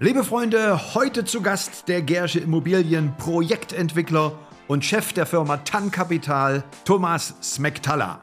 [0.00, 4.30] Liebe Freunde, heute zu Gast der Gersche Immobilien Projektentwickler
[4.68, 8.20] und Chef der Firma TAN Capital, Thomas Smektala.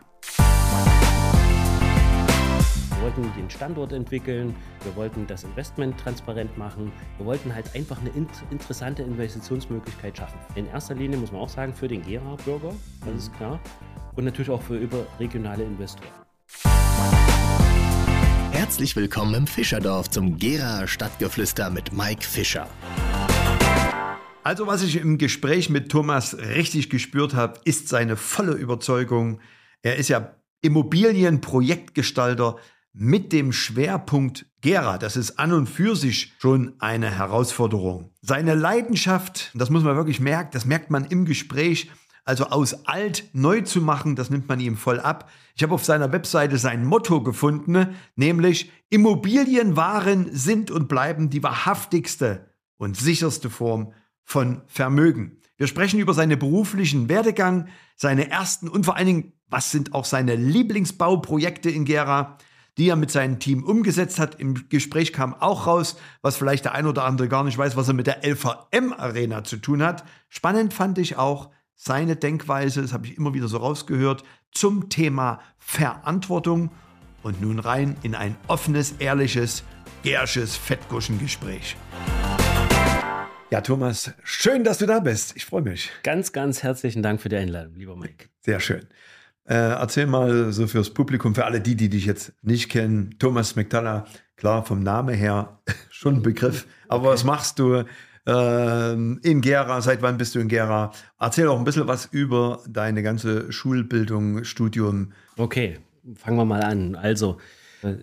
[2.88, 8.00] Wir wollten den Standort entwickeln, wir wollten das Investment transparent machen, wir wollten halt einfach
[8.00, 8.12] eine
[8.52, 10.40] interessante Investitionsmöglichkeit schaffen.
[10.56, 12.74] In erster Linie muss man auch sagen, für den Gera-Bürger,
[13.06, 13.60] das ist klar,
[14.16, 16.25] und natürlich auch für überregionale Investoren.
[18.56, 22.70] Herzlich willkommen im Fischerdorf zum Gera Stadtgeflüster mit Mike Fischer.
[24.44, 29.42] Also was ich im Gespräch mit Thomas richtig gespürt habe, ist seine volle Überzeugung.
[29.82, 32.56] Er ist ja Immobilienprojektgestalter
[32.94, 35.00] mit dem Schwerpunkt Gera.
[35.00, 38.14] Das ist an und für sich schon eine Herausforderung.
[38.22, 41.92] Seine Leidenschaft, das muss man wirklich merken, das merkt man im Gespräch,
[42.26, 45.30] also aus alt neu zu machen, das nimmt man ihm voll ab.
[45.56, 52.50] Ich habe auf seiner Webseite sein Motto gefunden, nämlich Immobilienwaren sind und bleiben die wahrhaftigste
[52.78, 53.94] und sicherste Form
[54.24, 55.38] von Vermögen.
[55.58, 60.04] Wir sprechen über seine beruflichen Werdegang, seine ersten und vor allen Dingen, was sind auch
[60.04, 62.38] seine Lieblingsbauprojekte in Gera,
[62.78, 64.40] die er mit seinem Team umgesetzt hat.
[64.40, 67.88] Im Gespräch kam auch raus, was vielleicht der ein oder andere gar nicht weiß, was
[67.88, 70.04] er mit der LVM Arena zu tun hat.
[70.28, 75.40] Spannend fand ich auch, seine Denkweise, das habe ich immer wieder so rausgehört, zum Thema
[75.58, 76.72] Verantwortung
[77.24, 79.64] und nun rein in ein offenes, ehrliches,
[80.04, 81.76] gersches Fettguschengespräch.
[83.52, 85.36] Ja, Thomas, schön, dass du da bist.
[85.36, 85.92] Ich freue mich.
[86.04, 88.30] Ganz, ganz herzlichen Dank für die Einladung, lieber Mike.
[88.42, 88.88] Sehr schön.
[89.48, 93.16] Äh, erzähl mal so fürs Publikum, für alle die, die dich jetzt nicht kennen.
[93.20, 95.60] Thomas McDonough, klar, vom Namen her
[95.90, 96.66] schon ein Begriff.
[96.88, 97.14] Aber okay.
[97.14, 97.84] was machst du?
[98.28, 99.82] Ähm, in Gera.
[99.82, 100.92] Seit wann bist du in Gera?
[101.20, 105.12] Erzähl auch ein bisschen was über deine ganze Schulbildung, Studium.
[105.38, 105.80] Okay,
[106.16, 106.96] fangen wir mal an.
[106.96, 107.38] Also,
[107.84, 107.96] äh,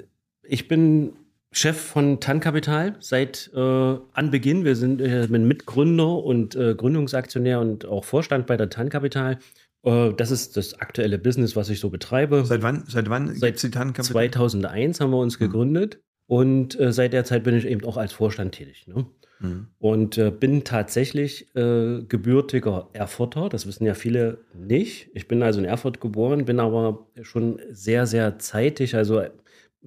[0.44, 1.14] ich bin
[1.50, 4.64] Chef von TAN Capital seit äh, Anbeginn.
[4.64, 9.38] Wir sind äh, Mitgründer und äh, Gründungsaktionär und auch Vorstand bei der TAN Capital.
[9.82, 12.44] Äh, das ist das aktuelle Business, was ich so betreibe.
[12.46, 14.30] Seit wann, seit wann seit die TAN Capital?
[14.30, 15.44] 2001 haben wir uns mhm.
[15.44, 16.00] gegründet.
[16.26, 18.86] Und äh, seit der Zeit bin ich eben auch als Vorstand tätig.
[18.86, 19.04] Ne?
[19.42, 19.66] Mhm.
[19.78, 23.48] Und äh, bin tatsächlich äh, gebürtiger Erfurter.
[23.48, 25.10] Das wissen ja viele nicht.
[25.14, 29.22] Ich bin also in Erfurt geboren, bin aber schon sehr, sehr zeitig, also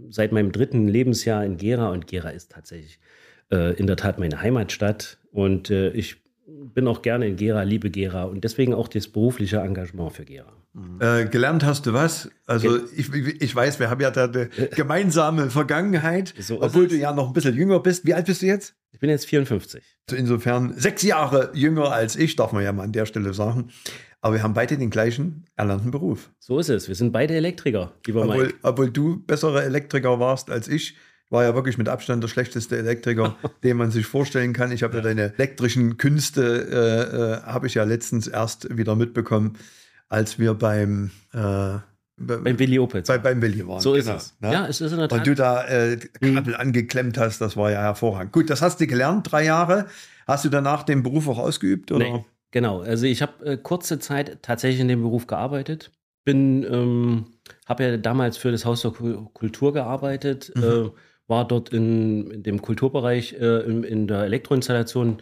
[0.10, 1.90] seit meinem dritten Lebensjahr in Gera.
[1.90, 3.00] Und Gera ist tatsächlich
[3.52, 5.18] äh, in der Tat meine Heimatstadt.
[5.32, 9.58] Und äh, ich bin auch gerne in Gera, liebe Gera und deswegen auch das berufliche
[9.58, 10.54] Engagement für Gera.
[10.76, 11.00] Mhm.
[11.00, 12.30] Äh, gelernt hast du was?
[12.46, 17.14] Also ich, ich weiß, wir haben ja da eine gemeinsame Vergangenheit, so obwohl du ja
[17.14, 18.06] noch ein bisschen jünger bist.
[18.06, 18.76] Wie alt bist du jetzt?
[18.92, 19.84] Ich bin jetzt 54.
[20.12, 23.70] Insofern sechs Jahre jünger als ich, darf man ja mal an der Stelle sagen.
[24.20, 26.32] Aber wir haben beide den gleichen erlernten Beruf.
[26.40, 26.88] So ist es.
[26.88, 28.56] Wir sind beide Elektriker, lieber obwohl, Mike.
[28.64, 30.96] Obwohl du bessere Elektriker warst als ich
[31.30, 34.72] war ja wirklich mit Abstand der schlechteste Elektriker, den man sich vorstellen kann.
[34.72, 39.58] Ich habe ja deine elektrischen Künste, äh, äh, habe ich ja letztens erst wieder mitbekommen,
[40.10, 41.78] als wir beim äh,
[42.18, 43.08] beim Willi Opitz.
[43.08, 43.82] Bei, beim Willi waren.
[43.82, 44.36] So ist genau, es.
[44.40, 44.54] Ne?
[44.54, 45.20] Ja, es ist in der Tat.
[45.20, 46.60] Und du da äh, Kabel mhm.
[46.60, 48.32] angeklemmt hast, das war ja hervorragend.
[48.32, 49.88] Gut, das hast du gelernt, drei Jahre.
[50.26, 51.92] Hast du danach den Beruf auch ausgeübt?
[51.92, 52.06] Oder?
[52.06, 52.82] Nee, genau.
[52.82, 55.92] Also ich habe äh, kurze Zeit tatsächlich in dem Beruf gearbeitet.
[56.24, 57.26] Bin, ähm,
[57.66, 60.54] habe ja damals für das Haus der Kultur gearbeitet.
[60.56, 60.64] Mhm.
[60.64, 60.90] Äh,
[61.28, 65.18] war dort in, in dem Kulturbereich äh, in, in, der Elektroinstallation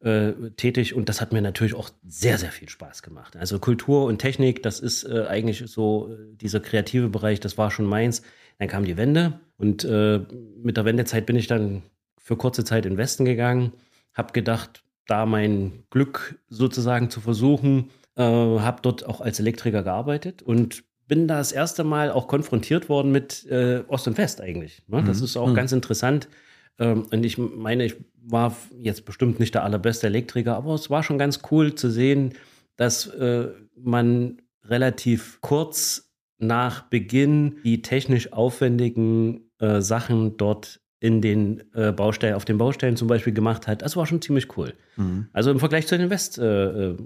[0.00, 3.36] äh, tätig und das hat mir natürlich auch sehr, sehr viel Spaß gemacht.
[3.36, 7.70] Also Kultur und Technik, das ist äh, eigentlich so äh, dieser kreative Bereich, das war
[7.70, 8.22] schon meins.
[8.58, 10.20] Dann kam die Wende und äh,
[10.62, 11.82] mit der Wendezeit bin ich dann
[12.16, 13.72] für kurze Zeit in den Westen gegangen,
[14.14, 20.42] habe gedacht, da mein Glück sozusagen zu versuchen, äh, habe dort auch als Elektriker gearbeitet
[20.42, 24.82] und bin da das erste Mal auch konfrontiert worden mit äh, Ost und West eigentlich.
[24.86, 25.02] Ne?
[25.04, 25.24] Das mhm.
[25.24, 25.54] ist auch mhm.
[25.54, 26.28] ganz interessant.
[26.78, 31.02] Ähm, und ich meine, ich war jetzt bestimmt nicht der allerbeste Elektriker, aber es war
[31.02, 32.34] schon ganz cool zu sehen,
[32.76, 41.62] dass äh, man relativ kurz nach Beginn die technisch aufwendigen äh, Sachen dort in den
[41.74, 43.82] äh, Baustellen, auf den Baustellen zum Beispiel gemacht hat.
[43.82, 44.74] Das war schon ziemlich cool.
[44.96, 45.28] Mhm.
[45.32, 46.96] Also im Vergleich zu den West, äh, äh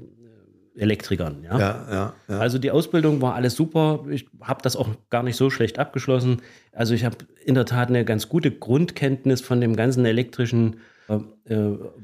[0.76, 1.42] Elektrikern.
[1.44, 1.58] Ja?
[1.58, 2.38] Ja, ja, ja?
[2.38, 4.04] Also die Ausbildung war alles super.
[4.10, 6.40] Ich habe das auch gar nicht so schlecht abgeschlossen.
[6.72, 10.76] Also ich habe in der Tat eine ganz gute Grundkenntnis von dem ganzen elektrischen.
[11.08, 11.56] Ähm, äh,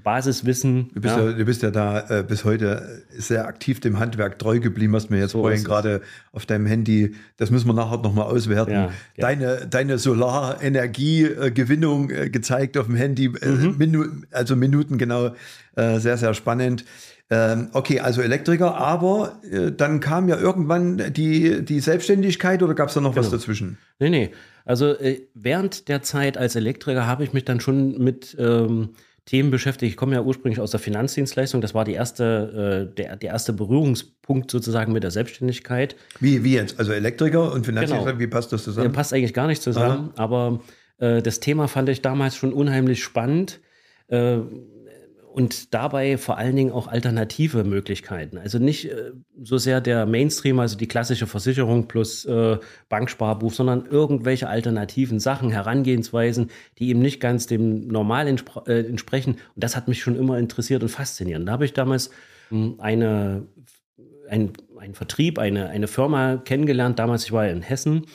[0.02, 0.90] Basiswissen.
[0.92, 4.58] Du bist ja, du bist ja da äh, bis heute sehr aktiv dem Handwerk treu
[4.58, 8.26] geblieben, hast mir jetzt So vorhin gerade auf deinem Handy, das müssen wir nachher nochmal
[8.26, 8.90] auswerten, Ja, ja.
[9.16, 13.76] deine, deine Solarenergiegewinnung äh, gezeigt auf dem Handy, äh, Mhm.
[13.78, 15.30] Minu also Minuten genau,
[15.76, 16.84] äh, sehr, sehr spannend.
[17.30, 22.88] Ähm, okay, also Elektriker, aber äh, dann kam ja irgendwann die, die Selbstständigkeit oder gab
[22.88, 23.36] es da noch was Genau.
[23.36, 23.78] dazwischen?
[23.98, 24.30] Nee, nee.
[24.64, 28.90] Also äh, während der Zeit als Elektriker habe ich mich dann schon mit ähm,
[29.26, 29.90] Themen beschäftigt.
[29.90, 31.60] Ich komme ja ursprünglich aus der Finanzdienstleistung.
[31.60, 35.96] Das war die erste, äh, der, der erste Berührungspunkt sozusagen mit der Selbstständigkeit.
[36.20, 36.78] Wie, wie jetzt?
[36.78, 38.20] Also Elektriker und Finanzdienstleister, Genau.
[38.20, 38.92] wie passt das zusammen?
[38.92, 40.60] passt eigentlich gar nicht zusammen, aber
[40.96, 43.60] äh, das Thema fand ich damals schon unheimlich spannend.
[45.38, 48.38] Und dabei vor allen Dingen auch alternative Möglichkeiten.
[48.38, 52.58] Also nicht äh, so sehr der Mainstream, also die klassische Versicherung plus äh,
[52.88, 56.50] Banksparbuch, sondern irgendwelche alternativen Sachen, Herangehensweisen,
[56.80, 59.34] die eben nicht ganz dem Normal entspr äh, entsprechen.
[59.34, 61.46] Und das hat mich schon immer interessiert und fasziniert.
[61.46, 62.10] Da habe ich damals
[62.50, 63.46] mh, eine
[64.28, 66.98] ein, ein Vertrieb, eine, eine Firma kennengelernt.
[66.98, 68.06] Damals, ich war ja in Hessen.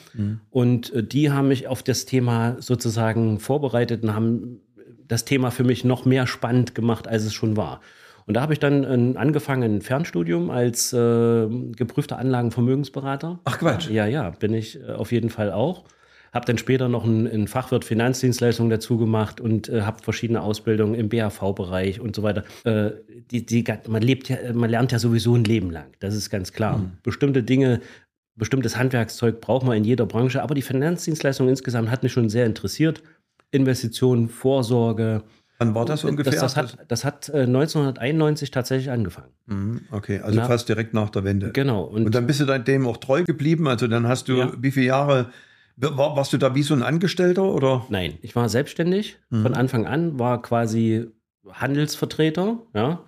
[0.50, 4.60] Und äh, die haben mich auf das Thema sozusagen vorbereitet und haben
[5.06, 7.80] das Thema für mich noch mehr spannend gemacht, als es schon war.
[8.26, 11.46] Und da habe ich dann ein, angefangen, ein Fernstudium als äh,
[11.76, 13.40] geprüfter Anlagenvermögensberater.
[13.44, 13.90] Ach Quatsch.
[13.90, 15.84] Ja, ja, bin ich äh, auf jeden Fall auch.
[16.32, 20.94] Habe dann später noch einen, einen Fachwirt Finanzdienstleistungen dazu gemacht und äh, habe verschiedene Ausbildungen
[20.94, 22.44] im BAV-Bereich und so weiter.
[22.64, 22.92] Äh,
[23.30, 26.52] die, die, man, lebt ja, man lernt ja sowieso ein Leben lang, das ist ganz
[26.52, 26.80] klar.
[27.02, 27.80] Bestimmte Dinge,
[28.34, 32.46] bestimmtes Handwerkszeug braucht man in jeder Branche, aber die Finanzdienstleistung insgesamt hat mich schon sehr
[32.46, 33.02] interessiert.
[33.54, 35.22] Investitionen, Vorsorge.
[35.58, 36.32] Wann war das ungefähr?
[36.32, 39.30] Das, das hat, das hat äh, 1991 tatsächlich angefangen.
[39.46, 41.52] Mhm, Okay, also Na- fast direkt nach der Wende.
[41.52, 41.84] Genau.
[41.84, 43.68] Und, dann bist du dem auch treu geblieben.
[43.68, 44.52] Also dann hast du, Ja.
[44.58, 45.30] wie viele Jahre,
[45.76, 47.86] war, warst du da wie so ein Angestellter oder?
[47.88, 49.42] Nein, ich war selbstständig Mhm.
[49.42, 51.06] von Anfang an, war quasi
[51.48, 53.04] Handelsvertreter, ja.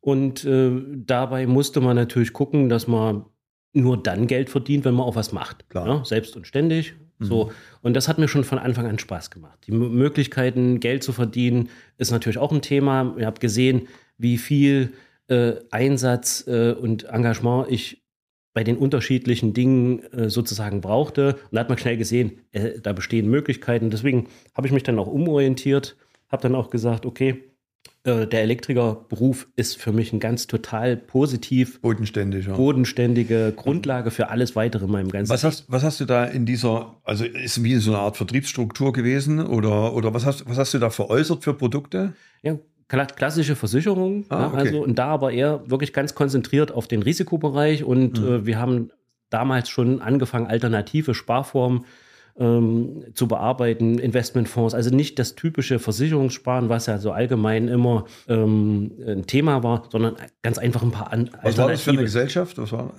[0.00, 0.70] Und äh,
[1.06, 3.24] dabei musste man natürlich gucken, dass man
[3.72, 5.68] nur dann Geld verdient, wenn man auch was macht.
[5.68, 5.86] Klar.
[5.86, 6.94] Ja, selbst und ständig.
[7.18, 7.24] Mhm.
[7.24, 7.52] So.
[7.82, 9.58] Und das hat mir schon von Anfang an Spaß gemacht.
[9.66, 13.14] Die M Möglichkeiten, Geld zu verdienen, ist natürlich auch ein Thema.
[13.18, 14.92] Ihr habt gesehen, wie viel
[15.28, 18.02] äh, Einsatz äh, und Engagement ich
[18.54, 21.34] bei den unterschiedlichen Dingen äh, sozusagen brauchte.
[21.34, 23.90] Und da hat man schnell gesehen, äh, da bestehen Möglichkeiten.
[23.90, 25.96] Deswegen habe ich mich dann auch umorientiert,
[26.28, 27.44] habe dann auch gesagt, okay,
[28.04, 32.54] äh, der Elektrikerberuf ist für mich ein ganz total positiv, Bodenständig, ja.
[32.54, 36.46] bodenständige Grundlage für alles weitere in meinem ganzen Was hast, was hast du da in
[36.46, 40.74] dieser, also ist wie so eine Art Vertriebsstruktur gewesen oder, oder was, hast, was hast
[40.74, 42.14] du da veräußert für Produkte?
[42.42, 42.56] Ja,
[42.88, 44.24] kla- klassische Versicherung.
[44.28, 44.56] Ah, ja, okay.
[44.56, 47.84] also, und da aber eher wirklich ganz konzentriert auf den Risikobereich.
[47.84, 48.26] Und Mhm.
[48.28, 48.90] äh, wir haben
[49.30, 51.84] damals schon angefangen, alternative Sparformen
[52.38, 54.74] ähm, zu bearbeiten, Investmentfonds.
[54.74, 60.16] Also nicht das typische Versicherungssparen, was ja so allgemein immer ähm, ein Thema war, sondern
[60.42, 62.02] ganz einfach ein paar an Was war das für eine.
[62.02, 62.58] Gesellschaft?
[62.58, 62.92] Was war,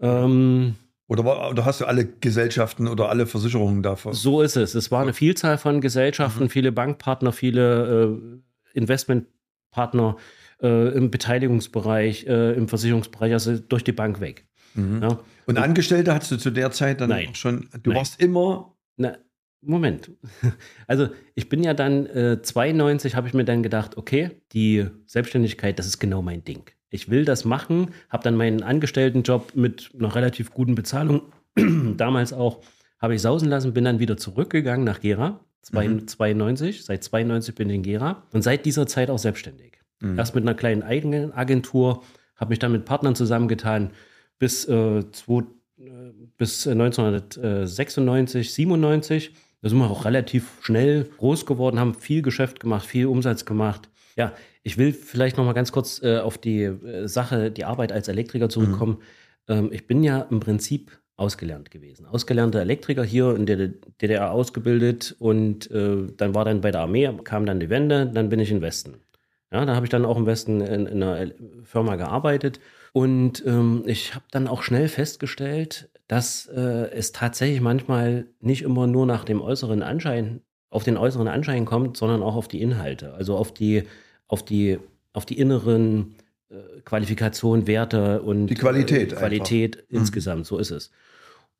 [0.00, 0.74] Ähm,
[1.08, 4.12] oder, war, oder hast du alle Gesellschaften oder alle Versicherungen davon?
[4.14, 4.74] So ist es.
[4.74, 6.48] Es war eine Vielzahl von Gesellschaften, Mhm.
[6.50, 8.08] viele Bankpartner, viele
[8.74, 10.16] äh, Investmentpartner
[10.62, 14.46] äh, im Beteiligungsbereich, äh, im Versicherungsbereich, also durch die Bank weg.
[14.74, 15.02] Mhm.
[15.02, 15.18] Ja.
[15.46, 17.34] Und Angestellte hattest du zu der Zeit dann Nein.
[17.34, 17.98] schon, du Nein.
[17.98, 19.16] warst immer, Na,
[19.62, 20.10] Moment.
[20.86, 25.78] Also ich bin ja dann äh, 92, habe ich mir dann gedacht, okay, die Selbstständigkeit,
[25.78, 26.62] das ist genau mein Ding.
[26.90, 31.22] Ich will das machen, habe dann meinen Angestelltenjob mit einer relativ guten Bezahlung
[31.96, 32.60] damals auch,
[32.98, 36.06] habe ich sausen lassen, bin dann wieder zurückgegangen nach Gera, zwei- Mhm.
[36.08, 39.78] 92, seit 92 bin ich in Gera und seit dieser Zeit auch selbstständig.
[40.00, 40.18] Mhm.
[40.18, 42.02] Erst mit einer kleinen eigenen Agentur,
[42.36, 43.90] habe mich dann mit Partnern zusammengetan,
[44.40, 45.44] bis, äh, zwei,
[45.78, 49.32] äh, bis 1996, 97.
[49.62, 53.88] Da sind wir auch relativ schnell groß geworden, haben viel Geschäft gemacht, viel Umsatz gemacht.
[54.16, 54.32] Ja,
[54.62, 58.08] ich will vielleicht noch mal ganz kurz äh, auf die äh, Sache, die Arbeit als
[58.08, 58.98] Elektriker zurückkommen.
[59.48, 62.06] Ähm, ich bin ja im Prinzip ausgelernt gewesen.
[62.06, 63.68] Ausgelernter Elektriker hier in der
[64.00, 68.30] DDR ausgebildet und äh, dann war dann bei der Armee, kam dann die Wende, dann
[68.30, 68.94] bin ich in den Westen.
[69.52, 71.30] Ja, da habe ich dann auch im Westen in, in einer
[71.64, 72.60] Firma gearbeitet
[72.92, 78.86] und ähm, ich habe dann auch schnell festgestellt, dass äh, es tatsächlich manchmal nicht immer
[78.86, 83.14] nur nach dem äußeren Anschein, auf den äußeren Anschein kommt, sondern auch auf die Inhalte,
[83.14, 83.84] also auf die,
[84.26, 84.78] auf die,
[85.12, 86.16] auf die inneren
[86.48, 89.90] äh, Qualifikationen, Werte und Die Qualität äh, Qualität einfach.
[89.90, 89.98] Mhm.
[89.98, 90.90] insgesamt, so ist es.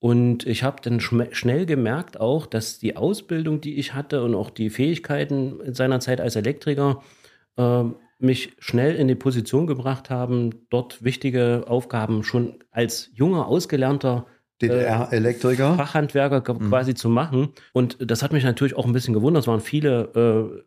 [0.01, 4.49] Und ich habe dann schnell gemerkt auch, dass die Ausbildung, die ich hatte und auch
[4.49, 7.03] die Fähigkeiten in seiner Zeit als Elektriker
[7.59, 14.27] ähm, mich schnell in die Position gebracht haben, dort wichtige Aufgaben schon als junger, ausgelernter
[14.61, 15.75] DDR-Elektriker.
[15.75, 16.69] Fachhandwerker Mhm.
[16.69, 17.49] quasi zu machen.
[17.73, 19.45] Und das hat mich natürlich auch ein bisschen gewundert.
[19.45, 20.65] Es waren viele äh,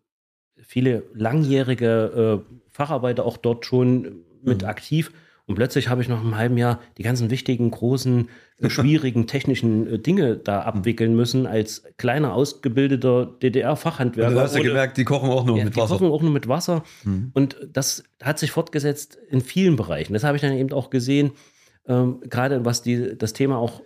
[0.63, 4.67] viele langjährige äh, Facharbeiter auch dort schon mit mhm.
[4.67, 5.11] aktiv.
[5.45, 9.87] Und plötzlich habe ich nach einem halben Jahr die ganzen wichtigen, großen, äh, schwierigen technischen
[9.87, 14.33] äh, Dinge da abwickeln müssen als kleiner ausgebildeter DDR-Fachhandwerker.
[14.33, 15.95] Du hast ja gemerkt, die kochen auch nur ja, mit Wasser.
[15.95, 16.83] Die kochen auch nur mit Wasser.
[17.03, 17.31] Mhm.
[17.33, 20.13] Und das hat sich fortgesetzt in vielen Bereichen.
[20.13, 21.31] Das habe ich dann eben auch gesehen,
[21.87, 23.81] ähm, gerade was die, das Thema auch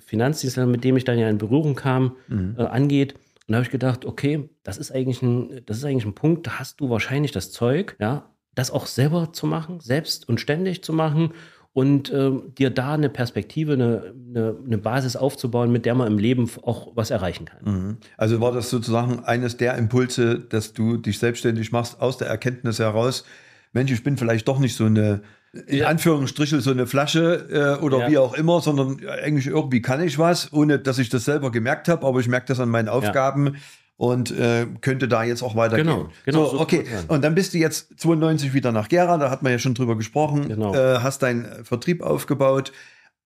[0.00, 2.56] Finanzdienstleister, mit dem ich dann ja in Berührung kam, mhm.
[2.58, 3.14] äh, angeht.
[3.14, 6.46] Und da habe ich gedacht, okay, das ist eigentlich ein, das ist eigentlich ein Punkt,
[6.46, 10.82] da hast du wahrscheinlich das Zeug, ja, das auch selber zu machen, selbst und ständig
[10.82, 11.32] zu machen
[11.72, 16.18] und äh, dir da eine Perspektive, eine, eine, eine, Basis aufzubauen, mit der man im
[16.18, 17.60] Leben auch was erreichen kann.
[17.64, 17.96] Mhm.
[18.16, 22.80] Also war das sozusagen eines der Impulse, dass du dich selbstständig machst aus der Erkenntnis
[22.80, 23.24] heraus,
[23.72, 25.86] Mensch, ich bin vielleicht doch nicht so eine, in ja.
[25.86, 28.08] Anführungsstrichen, so eine Flasche äh, oder ja.
[28.08, 31.86] wie auch immer, sondern eigentlich irgendwie kann ich was, ohne dass ich das selber gemerkt
[31.86, 33.46] habe, aber ich merke das an meinen Aufgaben.
[33.46, 33.52] Ja
[34.00, 35.86] und äh, könnte da jetzt auch weitergehen.
[35.86, 36.46] Genau, genau.
[36.46, 39.58] So, okay, und dann bist du jetzt 92 wieder nach Gera, da hat man ja
[39.58, 40.74] schon drüber gesprochen, genau.
[40.74, 42.72] äh, hast deinen Vertrieb aufgebaut.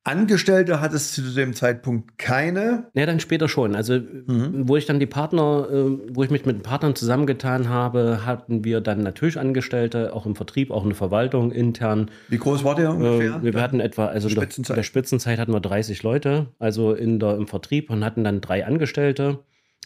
[0.03, 2.89] Angestellte hattest du zu dem Zeitpunkt keine?
[2.95, 3.77] Ja, dann später schon.
[3.77, 4.69] Also, mhm.
[4.69, 8.65] wo ich dann die Partner, äh, wo ich mich mit den Partnern zusammengetan habe, hatten
[8.65, 12.11] wir dann natürlich Angestellte, auch im Vertrieb, auch in der Verwaltung intern.
[12.29, 13.37] Wie groß war der ungefähr?
[13.37, 16.93] Äh, wir hatten etwa, also in der, in der Spitzenzeit hatten wir 30 Leute, also
[16.93, 19.39] in der, im Vertrieb und hatten dann drei Angestellte.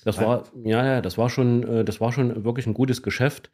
[0.08, 3.50] Das war, ja, ja, das war schon, äh, das war schon wirklich ein gutes Geschäft,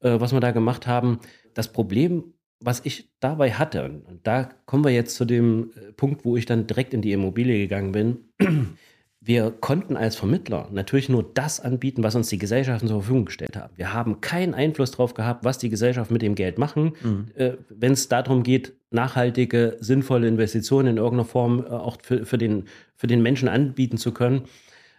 [0.00, 1.18] äh, was wir da gemacht haben.
[1.54, 6.24] Das Problem, was ich dabei hatte, und da kommen wir jetzt zu dem äh, Punkt,
[6.24, 8.18] wo ich dann direkt in die Immobilie gegangen bin.
[9.18, 13.56] Wir konnten als Vermittler natürlich nur das anbieten, was uns die Gesellschaften zur Verfügung gestellt
[13.56, 13.72] haben.
[13.74, 16.92] Wir haben keinen Einfluss darauf gehabt, was die Gesellschaften mit dem Geld machen.
[17.02, 17.26] Mhm.
[17.34, 22.38] Äh, Wenn es darum geht, nachhaltige, sinnvolle Investitionen in irgendeiner Form äh, auch für, für,
[22.38, 24.42] den, für den Menschen anbieten zu können,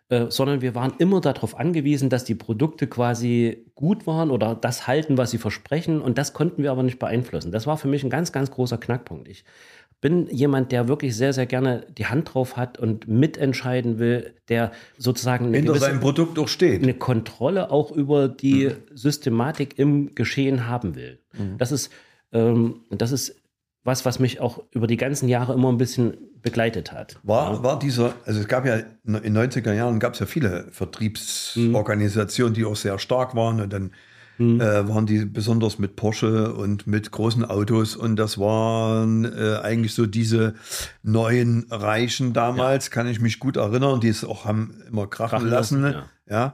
[0.09, 4.87] äh, sondern wir waren immer darauf angewiesen, dass die Produkte quasi gut waren oder das
[4.87, 6.01] halten, was sie versprechen.
[6.01, 7.51] Und das konnten wir aber nicht beeinflussen.
[7.51, 9.27] Das war für mich ein ganz, ganz großer Knackpunkt.
[9.27, 9.43] Ich
[9.99, 14.71] bin jemand, der wirklich sehr, sehr gerne die Hand drauf hat und mitentscheiden will, der
[14.97, 16.83] sozusagen eine gewisse, seinem Produkt auch steht.
[16.83, 18.75] Eine Kontrolle auch über die mhm.
[18.93, 21.19] Systematik im Geschehen haben will.
[21.33, 21.57] Mhm.
[21.57, 21.91] Das ist,
[22.31, 23.35] ähm, das ist
[23.87, 27.17] was, was mich auch über die ganzen Jahre immer ein bisschen begleitet hat.
[27.23, 27.63] War, ja.
[27.63, 28.75] war dieser, also es gab ja
[29.05, 33.71] in den 90er Jahren gab es ja viele Vertriebsorganisationen, die auch sehr stark waren und
[33.71, 33.91] dann
[34.37, 34.61] mhm.
[34.61, 39.93] äh, waren die besonders mit Porsche und mit großen Autos und das waren äh, eigentlich
[39.93, 40.55] so diese
[41.03, 42.91] neuen Reichen damals, ja.
[42.91, 45.81] kann ich mich gut erinnern, die es auch haben immer krachen, krachen lassen.
[45.81, 46.53] lassen ja.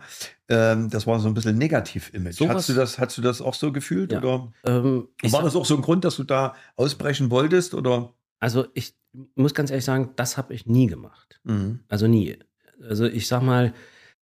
[0.49, 0.73] ja.
[0.73, 2.35] Ähm, das war so ein bisschen Negativ-Image.
[2.35, 4.11] So hast, du das, hast du das auch so gefühlt?
[4.11, 4.19] Ja.
[4.19, 7.73] Oder ähm, war das auch so ein Grund, dass du da ausbrechen wolltest?
[7.73, 8.13] Oder?
[8.39, 8.95] Also ich
[9.35, 11.39] muss ganz ehrlich sagen, das habe ich nie gemacht.
[11.43, 11.79] Mhm.
[11.87, 12.37] Also nie.
[12.81, 13.73] Also ich sag mal,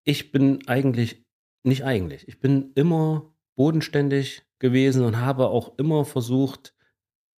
[0.05, 1.25] ich bin eigentlich,
[1.63, 6.75] nicht eigentlich, ich bin immer bodenständig gewesen und habe auch immer versucht,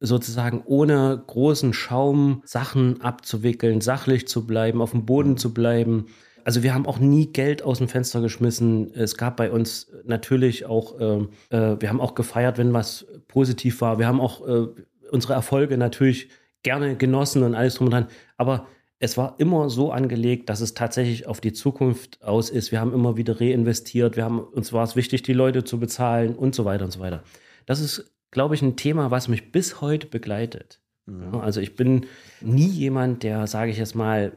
[0.00, 6.07] sozusagen ohne großen Schaum Sachen abzuwickeln, sachlich zu bleiben, auf dem Boden zu bleiben.
[6.45, 8.93] Also wir haben auch nie Geld aus dem Fenster geschmissen.
[8.95, 13.81] Es gab bei uns natürlich auch, äh, äh, wir haben auch gefeiert, wenn was positiv
[13.81, 13.99] war.
[13.99, 14.67] Wir haben auch äh,
[15.11, 16.29] unsere Erfolge natürlich
[16.62, 18.09] gerne genossen und alles drum und dran.
[18.37, 18.67] Aber
[19.02, 22.71] es war immer so angelegt, dass es tatsächlich auf die Zukunft aus ist.
[22.71, 24.16] Wir haben immer wieder reinvestiert.
[24.16, 27.00] Wir haben, uns war es wichtig, die Leute zu bezahlen und so weiter und so
[27.00, 27.23] weiter.
[27.64, 30.80] Das ist, glaube ich, ein Thema, was mich bis heute begleitet.
[31.07, 31.37] Mhm.
[31.37, 32.07] also ich bin
[32.42, 34.33] nie jemand, der, sage ich jetzt mal,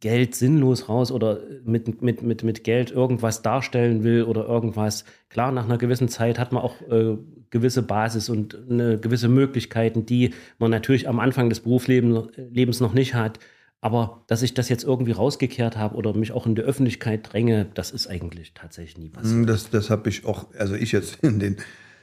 [0.00, 5.04] Geld sinnlos raus oder mit, mit, mit, mit Geld irgendwas darstellen will oder irgendwas.
[5.28, 7.16] Klar, nach einer gewissen Zeit hat man auch äh,
[7.50, 13.14] gewisse Basis und eine gewisse Möglichkeiten, die man natürlich am Anfang des Berufslebens noch nicht
[13.14, 13.40] hat.
[13.80, 17.66] Aber dass ich das jetzt irgendwie rausgekehrt habe oder mich auch in der Öffentlichkeit dränge,
[17.74, 19.34] das ist eigentlich tatsächlich nie passiert.
[19.34, 21.56] Hm, das, das habe ich auch, also ich jetzt in den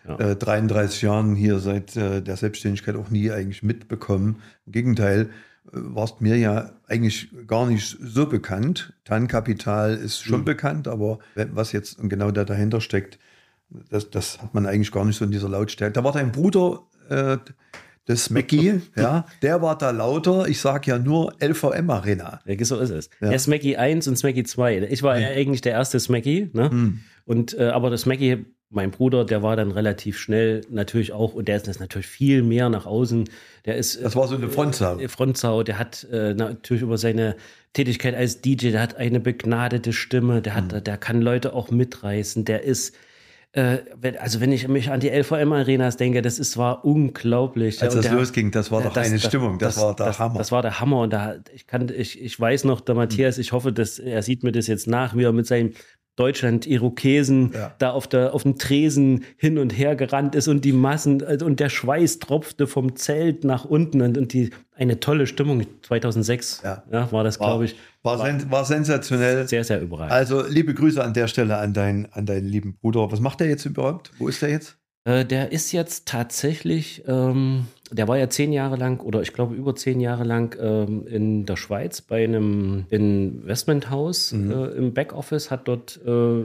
[0.07, 0.17] ja.
[0.31, 4.41] äh, 33 Jahren hier seit äh, der Selbstständigkeit auch nie eigentlich mitbekommen.
[4.65, 5.29] Im Gegenteil,
[5.71, 8.93] warst mir ja eigentlich gar nicht so bekannt.
[9.03, 10.45] Tankapital ist schon mhm.
[10.45, 13.19] bekannt, aber was jetzt genau da dahinter steckt,
[13.89, 15.93] das, das hat man eigentlich gar nicht so in dieser Lautstärke.
[15.93, 16.83] Da war dein Bruder,
[18.05, 20.47] äh, das Smackie, ja, der war da lauter.
[20.47, 22.41] Ich sage ja nur LVM Arena.
[22.45, 23.09] Ja, so ist es.
[23.21, 23.29] Ja.
[23.29, 24.87] Der Smackie 1 und Smackie 2.
[24.89, 25.29] Ich war ja.
[25.29, 26.69] eigentlich der erste Smackie, ne?
[26.71, 26.99] Mhm.
[27.25, 31.47] Und, äh, aber das Smackie mein Bruder, der war dann relativ schnell natürlich auch, und
[31.47, 33.29] der ist das natürlich viel mehr nach außen.
[33.65, 34.03] Der ist.
[34.03, 34.99] Das war so eine Frontsau.
[34.99, 37.35] Äh, Frontsau, der hat äh, natürlich über seine
[37.73, 40.83] Tätigkeit als DJ, der hat eine begnadete Stimme, der hat, mhm.
[40.83, 42.95] der kann Leute auch mitreißen, der ist.
[43.55, 47.81] Äh, wenn, also wenn ich mich an die LVM Arenas denke, das ist war unglaublich.
[47.81, 50.19] Als das der, losging, das war doch das, eine das, Stimmung, das, das, war der
[50.19, 50.37] Hammer.
[50.37, 53.53] Das war der Hammer und da ich kann ich, ich weiß noch, der Matthias, ich
[53.53, 55.71] hoffe, dass er sieht mir das jetzt nach, wie er mit seinem
[56.15, 57.73] Deutschland Irokesen Ja.
[57.77, 61.45] da auf, der, auf dem Tresen hin und her gerannt ist und die Massen also,
[61.45, 66.61] und der Schweiß tropfte vom Zelt nach unten und, und die eine tolle Stimmung 2006
[66.63, 66.83] Ja.
[67.11, 69.47] war das War, glaube ich war, sen war sensationell.
[69.47, 70.11] sehr sehr überragend.
[70.13, 73.11] Also liebe Grüße an der Stelle an, dein, an deinen lieben Bruder.
[73.11, 74.11] Was macht der jetzt überhaupt?
[74.19, 74.77] Wo ist der jetzt?
[75.05, 79.53] Äh, der ist jetzt tatsächlich, ähm, der war ja zehn Jahre lang oder ich glaube
[79.55, 84.51] über zehn Jahre lang ähm, in der Schweiz bei einem Investmenthaus Mhm.
[84.51, 86.43] äh, im Backoffice, hat dort äh,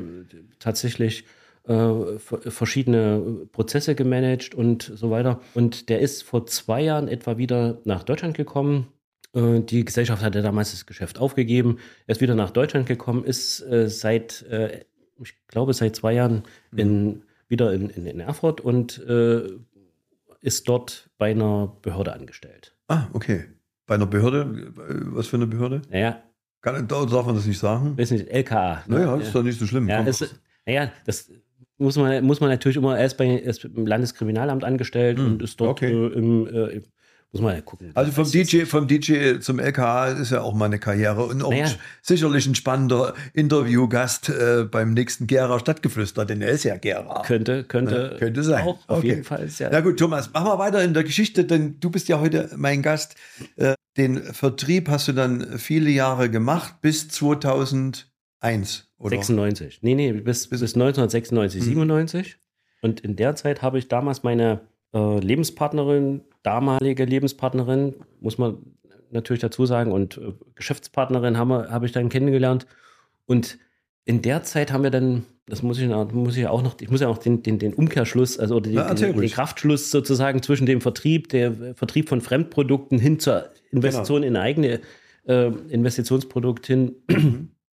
[0.58, 1.24] tatsächlich
[1.66, 5.40] äh, ver- verschiedene Prozesse gemanagt und so weiter.
[5.54, 8.88] Und der ist vor zwei Jahren etwa wieder nach Deutschland gekommen.
[9.34, 11.78] Äh, Die Gesellschaft hatte damals das Geschäft aufgegeben.
[12.06, 14.84] Er ist wieder nach Deutschland gekommen, ist äh, seit, äh,
[15.22, 16.42] ich glaube, seit zwei Jahren
[16.76, 19.42] in, wieder in, in, in Erfurt und äh,
[20.40, 22.74] ist dort bei einer Behörde angestellt.
[22.88, 23.44] Ah, okay.
[23.86, 24.72] Bei einer Behörde?
[24.88, 25.82] Äh, Was für eine Behörde?
[25.90, 26.22] Naja,
[26.62, 27.98] Kann, darf man das nicht sagen?
[27.98, 28.84] weiß nicht, LKA.
[28.86, 28.96] ne?
[29.00, 29.88] Naja, ist doch nicht so schlimm.
[29.88, 31.30] Ja, ist, naja, das
[31.76, 35.60] muss man, muss man natürlich immer erst, bei, erst im Landeskriminalamt angestellt Hm, und ist
[35.60, 35.92] dort okay.
[35.92, 36.82] äh, im, äh,
[37.32, 37.90] muss man ja gucken.
[37.94, 41.50] Also vom DJ, vom DJ zum LKA ist ja auch mal eine Karriere und auch
[41.50, 41.68] Naja.
[42.02, 47.22] sicherlich ein spannender Interviewgast äh, beim nächsten Gera Stadtgeflüster, denn er ist ja Gera.
[47.22, 48.64] Könnte, könnte, Ja, könnte sein.
[48.66, 49.08] Auch auf Okay.
[49.08, 49.44] jeden Fall.
[49.44, 52.18] Ist ja, Na gut, Thomas, machen wir weiter in der Geschichte, denn du bist ja
[52.20, 53.14] heute mein Gast.
[53.56, 59.16] Äh, den Vertrieb hast du dann viele Jahre gemacht, bis 2001, oder?
[59.16, 59.80] 96.
[59.82, 61.66] Nee, nee, bis, bis 1996, Mhm.
[61.66, 62.36] 97.
[62.82, 64.60] Und in der Zeit habe ich damals meine
[64.94, 68.58] äh, Lebenspartnerin, damalige Lebenspartnerin, muss man
[69.10, 72.66] natürlich dazu sagen, und äh, Geschäftspartnerin habe ich dann kennengelernt.
[73.26, 73.58] Und
[74.04, 77.00] in der Zeit haben wir dann, das muss ich, muss ich auch noch, ich muss
[77.00, 79.30] ja auch den, den, den Umkehrschluss, also den, Na, den, den.
[79.30, 84.80] Kraftschluss sozusagen zwischen dem Vertrieb, der Vertrieb von Fremdprodukten hin zur Investition in eigene
[85.26, 86.96] äh, Investitionsprodukt hin.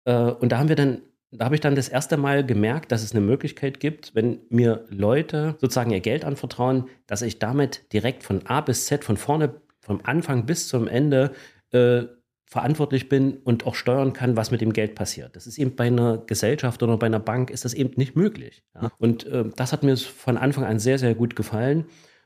[0.07, 1.03] Äh, und da haben wir dann,
[1.33, 4.85] da habe ich dann das erste Mal gemerkt, dass es eine Möglichkeit gibt, wenn mir
[4.89, 9.55] Leute sozusagen ihr Geld anvertrauen, dass ich damit direkt von A bis Z, von vorne,
[9.81, 11.33] vom Anfang bis zum Ende
[11.73, 12.03] äh,
[12.47, 15.37] verantwortlich bin und auch steuern kann, was mit dem Geld passiert.
[15.37, 18.65] Das ist eben bei einer Gesellschaft oder bei einer Bank ist das eben nicht möglich.
[18.75, 18.91] Ja?
[18.99, 21.85] Und äh, das hat mir von Anfang an sehr, sehr gut gefallen.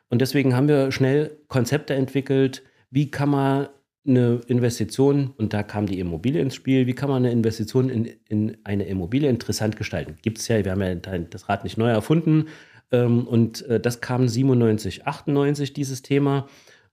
[0.09, 3.69] Und deswegen haben wir schnell Konzepte entwickelt, wie kann man
[4.07, 8.11] eine Investition, und da kam die Immobilie ins Spiel, wie kann man eine Investition in,
[8.29, 10.17] in eine Immobilie interessant gestalten?
[10.23, 12.49] Gibt es ja, wir haben ja das Rad nicht neu erfunden.
[12.93, 16.49] Ähm, und äh, das kam 97, 98, dieses Thema.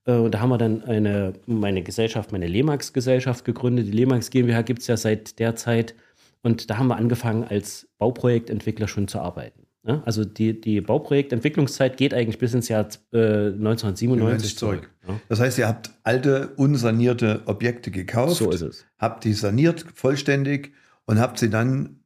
[0.05, 3.87] Äh, und da haben wir dann eine, meine Gesellschaft, meine Lemax-Gesellschaft gegründet.
[3.87, 5.95] Die Lemax GmbH gibt es ja seit der Zeit.
[6.43, 9.67] Und da haben wir angefangen, als Bauprojektentwickler schon zu arbeiten.
[9.83, 10.03] Ne?
[10.05, 14.89] Also die, die Bauprojektentwicklungszeit geht eigentlich bis ins Jahr äh, 1997 zurück.
[15.07, 15.19] ne?
[15.27, 18.85] Das heißt, ihr habt alte, unsanierte Objekte gekauft, So ist es.
[18.97, 20.71] habt die saniert vollständig
[21.05, 22.03] und habt sie dann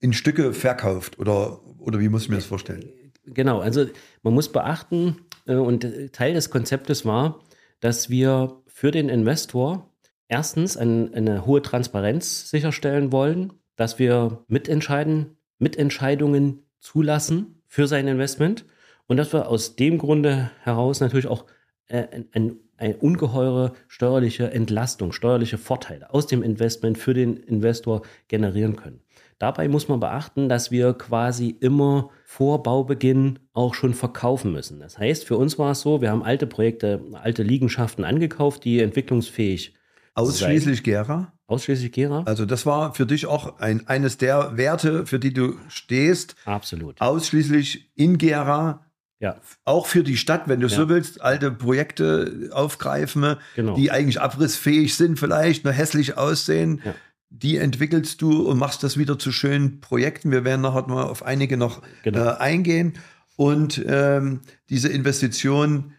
[0.00, 2.84] in Stücke verkauft oder, oder wie muss ich mir das vorstellen?
[3.24, 3.86] Genau, also
[4.22, 7.40] man muss beachten, äh, und Teil des Konzeptes war,
[7.80, 9.88] dass wir für den Investor
[10.28, 18.66] erstens ein, eine hohe Transparenz sicherstellen wollen, dass wir mitentscheiden, Mitentscheidungen zulassen für sein Investment
[19.06, 21.46] und dass wir aus dem Grunde heraus natürlich auch
[21.86, 28.02] äh, ein, ein, eine ungeheure steuerliche Entlastung, steuerliche Vorteile aus dem Investment für den Investor
[28.28, 29.00] generieren können.
[29.38, 34.80] Dabei muss man beachten, dass wir quasi immer vor Baubeginn auch schon verkaufen müssen.
[34.80, 38.80] Das heißt, für uns war es so, wir haben alte Projekte, alte Liegenschaften angekauft, die
[38.80, 39.74] entwicklungsfähig
[40.14, 41.32] Ausschließlich Gera?
[41.52, 42.22] Ausschließlich Gera.
[42.24, 47.00] Also das war für dich auch ein, eines der Werte, für die du stehst, Absolut.
[47.00, 48.84] ausschließlich in Gera,
[49.20, 50.76] Ja, auch für die Stadt, wenn du Ja.
[50.76, 53.76] so willst, alte Projekte aufgreifen, genau.
[53.76, 56.80] die eigentlich abrissfähig sind, vielleicht nur hässlich aussehen.
[56.84, 56.94] Ja.
[57.30, 60.30] Die entwickelst du und machst das wieder zu schönen Projekten.
[60.32, 62.24] Wir werden nachher mal auf einige noch Genau.
[62.26, 62.94] äh, eingehen.
[63.36, 65.92] Und ähm, diese Investition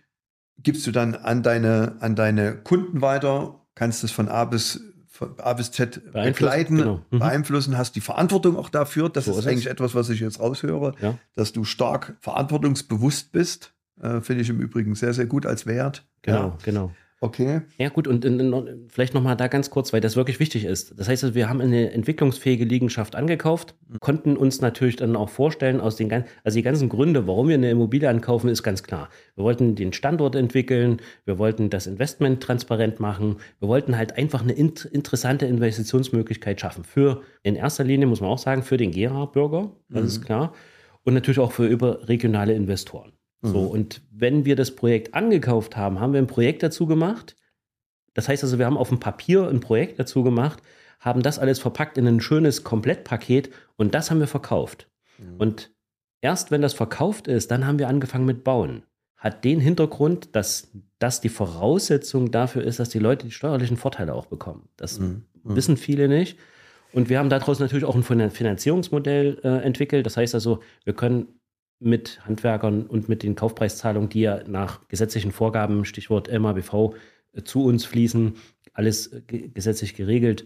[0.59, 4.79] gibst du dann an deine, an deine Kunden weiter, kannst es von A bis,
[5.15, 7.05] von A bis Z Beeinflussen, begleiten, genau.
[7.11, 7.19] Mhm.
[7.19, 9.09] beeinflussen, hast die Verantwortung auch dafür.
[9.09, 9.51] Das So ist ist es.
[9.51, 11.19] eigentlich etwas, was ich jetzt raushöre, Ja.
[11.35, 13.73] dass du stark verantwortungsbewusst bist.
[14.01, 16.03] Äh, Finde ich im Übrigen sehr, sehr gut als Wert.
[16.23, 16.57] Genau, Ja.
[16.63, 16.91] genau.
[17.23, 17.61] Okay.
[17.77, 20.99] Ja gut, und, und, vielleicht nochmal da ganz kurz, weil das wirklich wichtig ist.
[20.99, 25.95] Das heißt, wir haben eine entwicklungsfähige Liegenschaft angekauft, konnten uns natürlich dann auch vorstellen, aus
[25.95, 29.07] den ganzen, also die ganzen Gründe, warum wir eine Immobilie ankaufen, ist ganz klar.
[29.35, 34.41] Wir wollten den Standort entwickeln, wir wollten das Investment transparent machen, wir wollten halt einfach
[34.41, 36.83] eine int interessante Investitionsmöglichkeit schaffen.
[36.83, 40.53] Für, in erster Linie muss man auch sagen, für den Gera-Bürger, das ist klar.
[41.05, 43.12] Und natürlich auch für überregionale Investoren.
[43.51, 47.35] So, und wenn wir das Projekt angekauft haben, haben wir ein Projekt dazu gemacht.
[48.13, 50.61] Das heißt also, wir haben auf dem Papier ein Projekt dazu gemacht,
[50.99, 54.89] haben das alles verpackt in ein schönes Komplettpaket und das haben wir verkauft.
[55.17, 55.35] Mhm.
[55.37, 55.71] Und
[56.21, 58.83] erst wenn das verkauft ist, dann haben wir angefangen mit Bauen.
[59.17, 64.13] Hat den Hintergrund, dass das die Voraussetzung dafür ist, dass die Leute die steuerlichen Vorteile
[64.13, 64.69] auch bekommen.
[64.77, 65.25] Das mhm.
[65.43, 65.55] mhm.
[65.55, 66.37] wissen viele nicht.
[66.93, 70.05] Und wir haben daraus natürlich auch ein Finanzierungsmodell äh, entwickelt.
[70.05, 71.27] Das heißt also, wir können
[71.83, 76.95] mit Handwerkern und mit den Kaufpreiszahlungen, die ja nach gesetzlichen Vorgaben, Stichwort MABV,
[77.33, 78.35] äh, zu uns fließen,
[78.73, 80.45] alles äh, gesetzlich geregelt,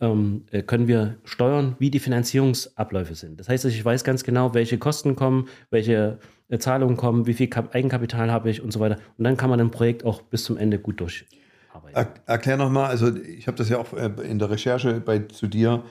[0.00, 3.40] ähm, äh, können wir steuern, wie die Finanzierungsabläufe sind.
[3.40, 6.18] Das heißt, ich weiß ganz genau, welche Kosten kommen, welche
[6.58, 8.96] Zahlungen kommen, wie viel Eigenkapital habe ich und so weiter.
[9.18, 11.94] Und dann kann man ein Projekt auch bis zum Ende gut durcharbeiten.
[11.94, 15.82] Er, erklär nochmal, also ich habe das ja auch in der Recherche bei, zu dir,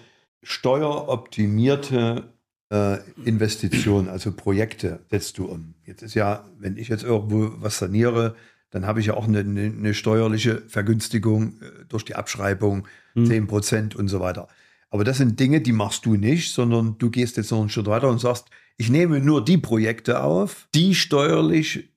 [0.41, 2.31] steueroptimierte
[2.69, 5.73] äh, Investitionen, also Projekte setzt du um.
[5.85, 8.35] Jetzt ist ja, wenn ich jetzt irgendwo was saniere,
[8.69, 13.25] dann habe ich ja auch eine, eine, steuerliche Vergünstigung äh, durch die Abschreibung, hm.
[13.25, 14.47] 10 Prozent und so weiter.
[14.89, 17.87] Aber das sind Dinge, die machst du nicht, sondern du gehst jetzt noch einen Schritt
[17.87, 21.89] weiter und sagst, ich nehme nur die Projekte auf, die steuerlich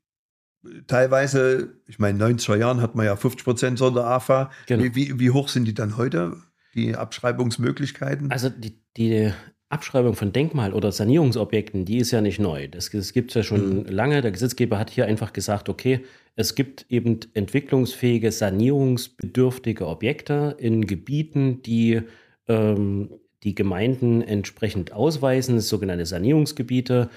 [0.65, 4.51] äh, teilweise, ich meine, in 90er Jahren hat man ja 50 Prozent Sonder-AFA.
[4.67, 4.95] Genau.
[4.95, 6.37] Wie, wie, hoch sind die dann heute,
[6.75, 8.31] die Abschreibungsmöglichkeiten?
[8.31, 9.33] Also die, die
[9.71, 12.69] Abschreibung von Denkmal- oder Sanierungsobjekten, die ist ja nicht neu.
[12.69, 13.85] Das, das gibt es ja schon mhm.
[13.87, 14.21] lange.
[14.21, 16.05] Der Gesetzgeber hat hier einfach gesagt, okay,
[16.37, 22.03] es gibt eben entwicklungsfähige, sanierungsbedürftige Objekte in Gebieten, die
[22.49, 23.11] ähm,
[23.43, 27.09] die Gemeinden entsprechend ausweisen, sogenannte Sanierungsgebiete.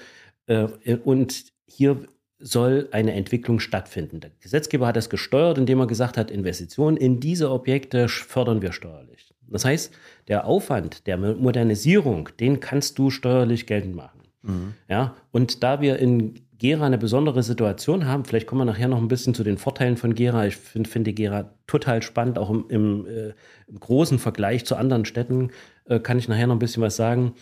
[0.46, 0.68] Äh,
[1.04, 2.06] und hier
[2.38, 4.20] soll eine Entwicklung stattfinden.
[4.20, 8.72] Der Gesetzgeber hat das gesteuert, indem er gesagt hat, Investitionen in diese Objekte fördern wir
[8.72, 9.23] steuerlich.
[9.48, 9.92] Das heißt,
[10.28, 14.20] der Aufwand der Modernisierung, den kannst du steuerlich geltend machen.
[14.42, 14.74] Mhm.
[14.88, 18.98] Ja, und da wir in Gera eine besondere Situation haben, vielleicht kommen wir nachher noch
[18.98, 20.46] ein bisschen zu den Vorteilen von Gera.
[20.46, 23.34] Ich finde find die Gera total spannend, auch im, im, äh,
[23.66, 25.50] im großen Vergleich zu anderen Städten
[25.86, 27.34] äh, kann ich nachher noch ein bisschen was sagen.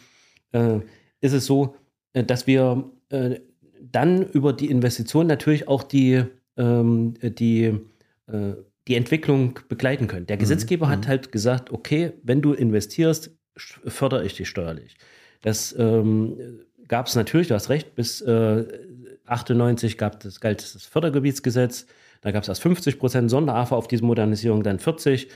[0.53, 0.81] Äh,
[1.21, 1.77] ist es so,
[2.15, 3.41] äh, dass wir äh,
[3.81, 6.25] dann über die Investition natürlich auch die,
[6.57, 7.79] ähm, die
[8.27, 8.55] äh,
[8.89, 10.27] die Entwicklung begleiten können.
[10.27, 10.41] Der mhm.
[10.41, 10.91] Gesetzgeber mhm.
[10.91, 14.97] hat halt gesagt, okay, wenn du investierst, fördere ich dich steuerlich.
[15.43, 18.65] Das ähm, gab es natürlich, du hast recht, bis äh,
[19.27, 21.87] 98 gab das, galt das Fördergebietsgesetz,
[22.23, 25.29] da gab es erst 50 Prozent Sonderafa auf diese Modernisierung, dann 40.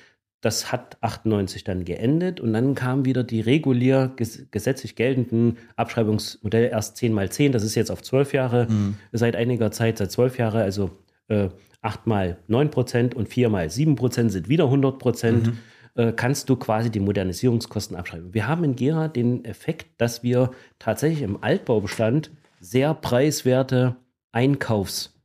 [0.43, 4.13] Das hat 98 dann geendet und dann kamen wieder die regulär
[4.51, 8.97] gesetzlich geltenden Abschreibungsmodelle erst 10 mal 10, das ist jetzt auf 12 Jahre, mhm.
[9.13, 10.91] seit einiger Zeit, seit 12 Jahre, also
[11.29, 11.49] äh,
[11.83, 15.59] 8 mal 9 Prozent und 4 mal 7 Prozent sind wieder 100 Prozent, mhm.
[15.95, 18.35] äh, kannst du quasi die Modernisierungskosten abschreiben.
[18.35, 23.97] Wir haben in Gera den Effekt, dass wir tatsächlich im Altbaubestand sehr preiswerte
[24.33, 25.17] Einkaufs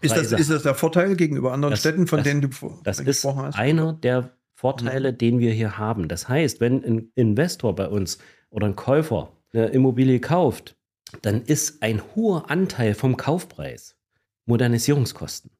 [0.00, 2.48] ist das, ist das der Vorteil gegenüber anderen das, Städten, von das, denen du
[2.84, 3.58] das ist hast?
[3.58, 5.18] einer der Vorteile, mhm.
[5.18, 6.08] den wir hier haben.
[6.08, 8.18] Das heißt, wenn ein Investor bei uns
[8.50, 10.76] oder ein Käufer eine Immobilie kauft,
[11.22, 13.97] dann ist ein hoher Anteil vom Kaufpreis
[14.48, 15.50] Modernisierungskosten.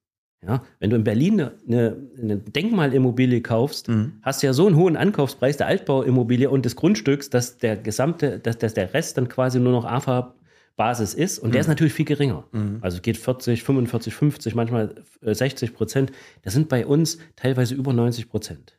[0.46, 4.12] Ja, wenn du in Berlin eine, eine Denkmalimmobilie kaufst, mhm.
[4.22, 8.38] hast du ja so einen hohen Ankaufspreis der Altbauimmobilie und des Grundstücks, dass der gesamte,
[8.38, 11.52] dass, dass der Rest dann quasi nur noch AFA-Basis ist und mhm.
[11.52, 12.44] der ist natürlich viel geringer.
[12.52, 12.78] Mhm.
[12.82, 16.12] Also geht 40, 45, 50, manchmal 60 äh, Prozent.
[16.42, 18.78] Das sind bei uns teilweise über 90 Prozent.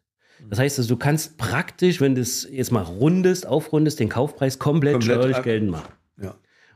[0.50, 4.58] Das heißt, also, du kannst praktisch, wenn du es jetzt mal rundest, aufrundest, den Kaufpreis
[4.58, 5.92] komplett, komplett steuerlich geltend machen.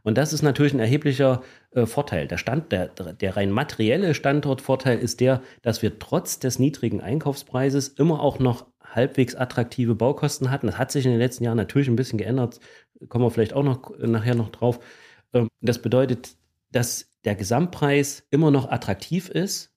[0.04, 2.28] Und das ist natürlich ein erheblicher äh, Vorteil.
[2.28, 7.88] Der, Stand, der, der rein materielle Standortvorteil ist der, dass wir trotz des niedrigen Einkaufspreises
[7.88, 10.68] immer auch noch halbwegs attraktive Baukosten hatten.
[10.68, 12.60] Das hat sich in den letzten Jahren natürlich ein bisschen geändert.
[13.08, 14.80] Kommen wir vielleicht auch noch nachher noch drauf.
[15.34, 16.36] Ähm, das bedeutet,
[16.72, 19.74] dass der Gesamtpreis immer noch attraktiv ist.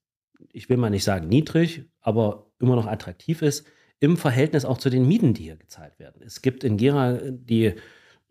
[0.52, 3.66] Ich will mal nicht sagen niedrig, aber immer noch attraktiv ist
[4.00, 6.22] im Verhältnis auch zu den Mieten, die hier gezahlt werden.
[6.22, 7.74] Es gibt in Gera die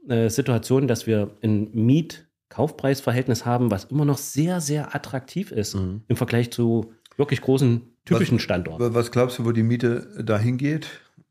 [0.10, 6.04] äh, Situation, dass wir ein Miet-Kaufpreis-Verhältnis haben, was immer noch sehr, sehr attraktiv ist mhm.
[6.08, 8.94] im Vergleich zu wirklich großen, typischen was, Standorten.
[8.94, 10.88] Was glaubst du, wo die Miete dahin geht?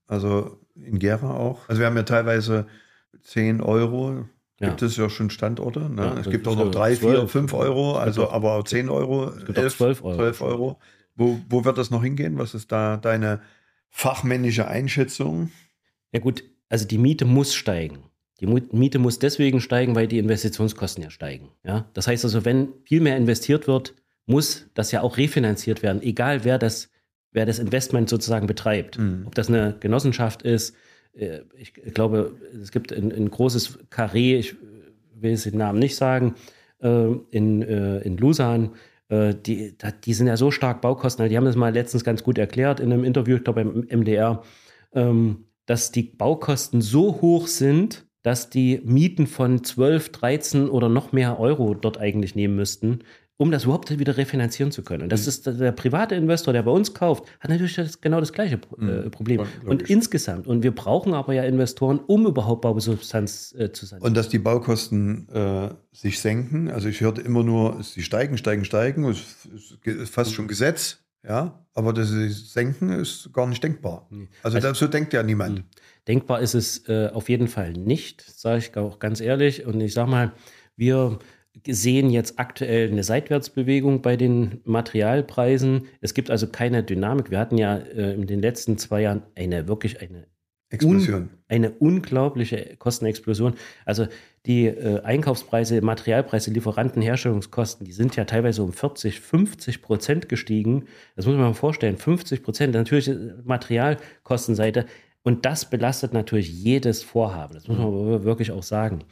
[0.06, 1.68] Also in Gera auch?
[1.68, 2.66] Also wir haben ja teilweise
[3.22, 4.26] 10 Euro.
[4.60, 4.68] Ja.
[4.68, 5.90] Gibt es ja schon Standorte.
[5.90, 6.02] Ne?
[6.02, 9.44] Ja, es gibt auch noch 3, 4, 5 Euro, also aber auch 10 Euro, es
[9.44, 10.16] gibt 11, 12 Euro.
[10.16, 10.78] 12 Euro.
[11.16, 12.38] Wo, wo wird das noch hingehen?
[12.38, 13.40] Was ist da deine
[13.88, 15.50] fachmännische Einschätzung?
[16.12, 18.04] Ja gut, also die Miete muss steigen.
[18.40, 21.50] Die Miete muss deswegen steigen, weil die Investitionskosten ja steigen.
[21.64, 21.88] Ja?
[21.94, 23.94] Das heißt also, wenn viel mehr investiert wird,
[24.26, 26.90] muss das ja auch refinanziert werden, egal wer das,
[27.30, 28.98] wer das Investment sozusagen betreibt.
[28.98, 29.24] Mhm.
[29.26, 30.74] Ob das eine Genossenschaft ist,
[31.14, 34.56] äh, ich glaube, es gibt ein, ein großes Carré, ich
[35.14, 36.34] will jetzt den Namen nicht sagen,
[36.80, 38.70] äh, in, äh, in Lusan,
[39.10, 41.28] die, die sind ja so stark Baukosten.
[41.28, 44.42] Die haben das mal letztens ganz gut erklärt in einem Interview, ich glaube beim MDR.
[44.92, 51.12] Ähm, dass die Baukosten so hoch sind, dass die Mieten von 12, 13 oder noch
[51.12, 53.00] mehr Euro dort eigentlich nehmen müssten,
[53.36, 55.02] um das überhaupt wieder refinanzieren zu können.
[55.02, 55.28] Und das mhm.
[55.28, 58.82] ist der private Investor, der bei uns kauft, hat natürlich das, genau das gleiche äh,
[58.82, 59.10] mhm.
[59.10, 59.42] Problem.
[59.66, 60.46] und insgesamt.
[60.46, 64.00] Und wir brauchen aber ja Investoren, um überhaupt Bausubstanz äh, zu sein.
[64.00, 66.70] Und dass die Baukosten äh, sich senken.
[66.70, 69.04] Also ich hörte immer nur, sie steigen, steigen, steigen.
[69.04, 69.48] Es
[69.84, 70.98] ist fast schon Gesetz.
[71.26, 74.06] Ja, aber dass sie senken ist gar nicht denkbar.
[74.42, 75.64] Also, also so denkt ja niemand.
[76.08, 79.64] Denkbar ist es äh, auf jeden Fall nicht, sage ich auch ganz ehrlich.
[79.66, 80.32] Und ich sage mal,
[80.76, 81.18] wir
[81.66, 85.86] sehen jetzt aktuell eine Seitwärtsbewegung bei den Materialpreisen.
[86.00, 87.30] Es gibt also keine Dynamik.
[87.30, 90.26] Wir hatten ja äh, in den letzten zwei Jahren eine wirklich eine
[90.70, 91.22] Explosion.
[91.22, 93.54] Un, eine unglaubliche Kostenexplosion.
[93.84, 94.08] Also
[94.46, 100.86] die äh, Einkaufspreise, Materialpreise, Lieferanten, Herstellungskosten, die sind ja teilweise um 40, 50 Prozent gestiegen.
[101.16, 101.96] Das muss man mal vorstellen.
[101.96, 104.86] 50 Prozent, natürlich äh, Materialkostenseite.
[105.24, 107.54] Und das belastet natürlich jedes Vorhaben.
[107.54, 108.24] Das muss man mhm.
[108.24, 109.04] wirklich auch sagen.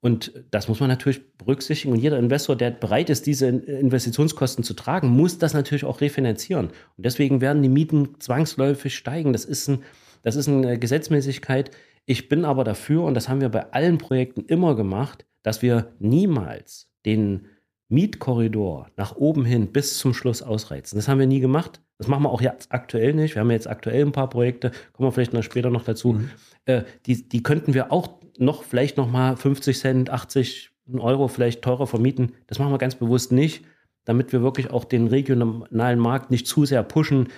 [0.00, 1.94] Und das muss man natürlich berücksichtigen.
[1.94, 6.66] Und jeder Investor, der bereit ist, diese Investitionskosten zu tragen, muss das natürlich auch refinanzieren.
[6.66, 9.32] Und deswegen werden die Mieten zwangsläufig steigen.
[9.32, 9.82] Das ist, ein,
[10.22, 11.70] das ist eine Gesetzmäßigkeit.
[12.04, 15.94] Ich bin aber dafür, und das haben wir bei allen Projekten immer gemacht, dass wir
[15.98, 17.46] niemals den
[17.94, 20.96] Mietkorridor nach oben hin bis zum Schluss ausreizen.
[20.96, 21.80] Das haben wir nie gemacht.
[21.98, 23.34] Das machen wir auch jetzt aktuell nicht.
[23.34, 26.14] Wir haben jetzt aktuell ein paar Projekte, kommen wir vielleicht noch später noch dazu.
[26.14, 26.30] Mhm.
[26.66, 31.62] Äh, die, die könnten wir auch noch vielleicht noch mal 50 Cent, 80 Euro vielleicht
[31.62, 32.32] teurer vermieten.
[32.46, 33.64] Das machen wir ganz bewusst nicht,
[34.04, 37.28] damit wir wirklich auch den regionalen Markt nicht zu sehr pushen.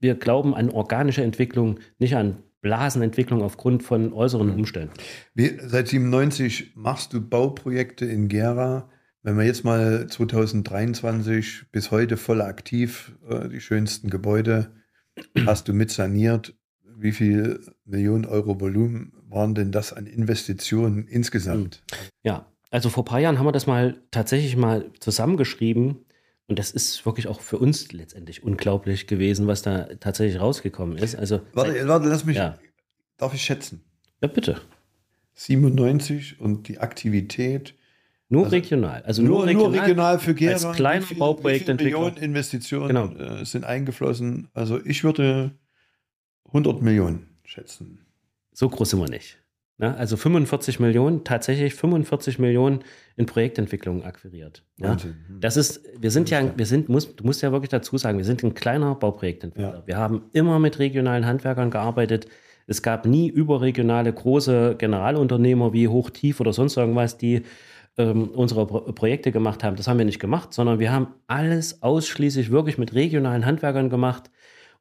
[0.00, 4.60] Wir glauben an organische Entwicklung, nicht an Blasenentwicklung aufgrund von äußeren mhm.
[4.60, 4.94] Umständen.
[5.34, 8.88] Wie, seit 97 machst du Bauprojekte in Gera.
[9.24, 14.70] Wenn wir jetzt mal 2023 bis heute voll aktiv äh, die schönsten Gebäude
[15.46, 16.54] hast du mit saniert.
[16.96, 21.82] Wie viel Millionen Euro Volumen waren denn das an Investitionen insgesamt?
[22.22, 26.04] Ja, also vor ein paar Jahren haben wir das mal tatsächlich mal zusammengeschrieben.
[26.46, 31.16] Und das ist wirklich auch für uns letztendlich unglaublich gewesen, was da tatsächlich rausgekommen ist.
[31.16, 32.36] Also, warte, warte lass mich.
[32.36, 32.58] Ja.
[33.16, 33.82] Darf ich schätzen?
[34.20, 34.60] Ja, bitte.
[35.32, 37.74] 97 und die Aktivität.
[38.28, 39.02] Nur also regional.
[39.02, 40.52] Also nur, nur regional, nur regional für Gera.
[40.52, 41.98] Als kleine Bauprojektentwickler.
[41.98, 43.14] Millionen Investitionen genau.
[43.14, 44.48] Äh, sind eingeflossen.
[44.54, 45.52] Also ich würde
[46.46, 48.06] 100 Millionen schätzen.
[48.52, 49.38] So groß sind wir nicht.
[49.76, 49.96] Ne?
[49.96, 52.84] Also 45 Millionen, tatsächlich 45 Millionen
[53.16, 54.62] in Projektentwicklung akquiriert.
[54.76, 54.96] Ja?
[55.02, 55.40] Hm.
[55.40, 58.24] Das ist, wir sind ja, wir sind, muss, du musst ja wirklich dazu sagen, wir
[58.24, 59.78] sind ein kleiner Bauprojektentwickler.
[59.78, 59.86] Ja.
[59.86, 62.28] Wir haben immer mit regionalen Handwerkern gearbeitet.
[62.66, 67.42] Es gab nie überregionale große Generalunternehmer wie Hochtief oder sonst irgendwas, die
[67.96, 69.76] ähm, unsere Pro Projekte gemacht haben.
[69.76, 74.30] Das haben wir nicht gemacht, sondern wir haben alles ausschließlich wirklich mit regionalen Handwerkern gemacht.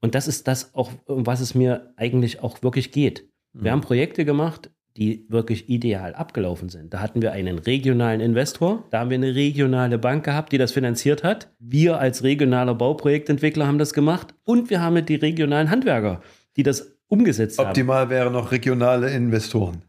[0.02, 3.30] Und das ist das auch, um was es mir eigentlich auch wirklich geht.
[3.54, 6.94] Wir haben Projekte gemacht, die wirklich ideal abgelaufen sind.
[6.94, 10.72] Da hatten wir einen regionalen Investor, da haben wir eine regionale Bank gehabt, die das
[10.72, 11.52] finanziert hat.
[11.60, 16.22] Wir als regionaler Bauprojektentwickler haben das gemacht und wir haben die regionalen Handwerker,
[16.58, 18.04] die das umgesetzt Optimal haben.
[18.04, 19.84] Optimal wären noch regionale Investoren.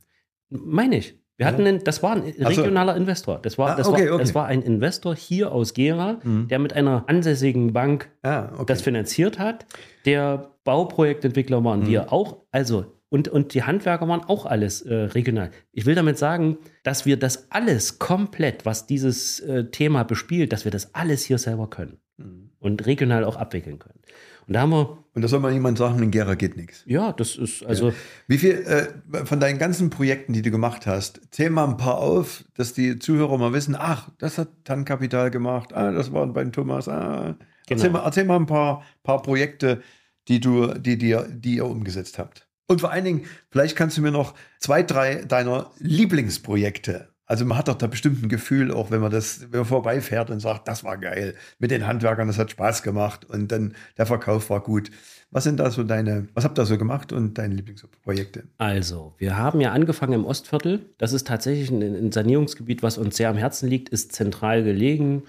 [0.48, 1.18] Meine ich.
[1.36, 3.00] Wir hatten einen, das war ein regionaler so.
[3.00, 3.38] Investor.
[3.42, 4.22] Das war, ah, das, okay, war, okay.
[4.22, 6.46] das war ein Investor hier aus Gera, mhm.
[6.48, 8.64] der mit einer ansässigen Bank ah, okay.
[8.66, 9.66] das finanziert hat.
[10.04, 11.86] Der Bauprojektentwickler waren mhm.
[11.88, 12.44] wir auch.
[12.52, 15.52] Also und, und die Handwerker waren auch alles äh, regional.
[15.70, 20.64] Ich will damit sagen, dass wir das alles komplett, was dieses äh, Thema bespielt, dass
[20.64, 22.50] wir das alles hier selber können mhm.
[22.58, 24.00] und regional auch abwickeln können.
[24.46, 25.04] Und da haben wir.
[25.14, 26.82] Und da soll mal jemand sagen, in Gera geht nichts.
[26.86, 27.90] Ja, das ist also.
[27.90, 27.94] Ja.
[28.26, 31.98] Wie viel äh, von deinen ganzen Projekten, die du gemacht hast, zähl mal ein paar
[31.98, 36.52] auf, dass die Zuhörer mal wissen, ach, das hat Tannkapital gemacht, ah, das war beim
[36.52, 37.36] Thomas, ah.
[37.66, 37.78] Genau.
[37.78, 39.82] Erzähl, mal, erzähl mal ein paar, paar Projekte,
[40.28, 42.48] die du, die, die, die ihr umgesetzt habt.
[42.66, 47.13] Und vor allen Dingen, vielleicht kannst du mir noch zwei, drei deiner Lieblingsprojekte.
[47.26, 50.30] Also man hat doch da bestimmt ein Gefühl, auch wenn man das, wenn man vorbeifährt
[50.30, 54.04] und sagt, das war geil, mit den Handwerkern, das hat Spaß gemacht und dann der
[54.06, 54.90] Verkauf war gut.
[55.30, 58.44] Was sind da so deine, was habt ihr so gemacht und deine Lieblingsprojekte?
[58.58, 60.86] Also, wir haben ja angefangen im Ostviertel.
[60.98, 65.24] Das ist tatsächlich ein, ein Sanierungsgebiet, was uns sehr am Herzen liegt, ist zentral gelegen,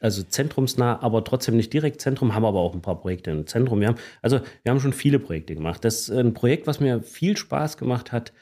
[0.00, 3.80] also zentrumsnah, aber trotzdem nicht direkt Zentrum, haben aber auch ein paar Projekte im Zentrum.
[3.80, 5.84] Wir haben, also, wir haben schon viele Projekte gemacht.
[5.84, 8.32] Das ist ein Projekt, was mir viel Spaß gemacht hat.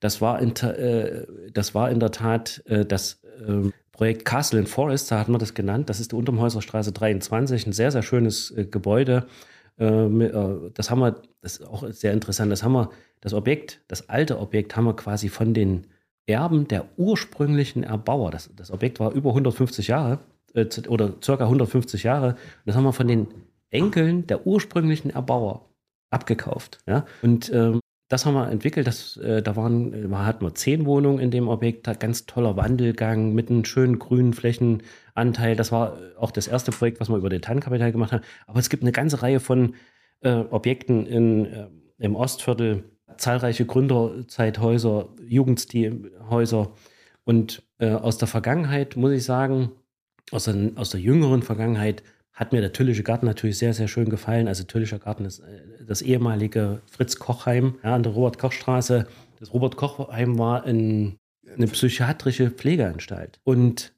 [0.00, 4.66] Das war in, äh, das war in der Tat äh, das äh, Projekt Castle in
[4.66, 5.88] Forest, da hat man das genannt.
[5.88, 9.26] Das ist die Untermhäuserstraße 23, ein sehr, sehr schönes äh, Gebäude
[9.78, 13.80] äh, äh, das haben wir, das ist auch sehr interessant, das haben wir, das Objekt,
[13.88, 15.86] das alte Objekt haben wir quasi von den
[16.26, 20.18] Erben der ursprünglichen Erbauer, das, das Objekt war über 150 Jahre
[20.54, 23.28] äh, oder circa 150 Jahre, das haben wir von den
[23.70, 25.68] Enkeln der ursprünglichen Erbauer
[26.10, 26.78] abgekauft.
[26.86, 27.04] Ja?
[27.20, 28.86] Und ähm, das haben wir entwickelt.
[28.86, 32.56] Das, äh, da waren, man hat nur zehn Wohnungen in dem Objekt, hat ganz toller
[32.56, 35.56] Wandelgang mit einem schönen grünen Flächenanteil.
[35.56, 38.24] Das war auch das erste Projekt, was wir über den Tannenkapital gemacht haben.
[38.46, 39.74] Aber es gibt eine ganze Reihe von
[40.20, 42.84] äh, Objekten in, äh, im Ostviertel,
[43.16, 46.72] zahlreiche Gründerzeithäuser, Jugendstilhäuser.
[47.24, 49.72] Und äh, aus der Vergangenheit muss ich sagen,
[50.30, 52.02] aus der, aus der jüngeren Vergangenheit
[52.36, 54.46] hat mir der Tüllische Garten natürlich sehr, sehr schön gefallen.
[54.46, 59.08] Also Tüllischer Garten ist äh, das ehemalige Fritz Kochheim ja, an der Robert-Koch-Straße.
[59.40, 61.16] Das Robert-Kochheim war ein,
[61.56, 63.40] eine psychiatrische Pflegeanstalt.
[63.42, 63.94] Und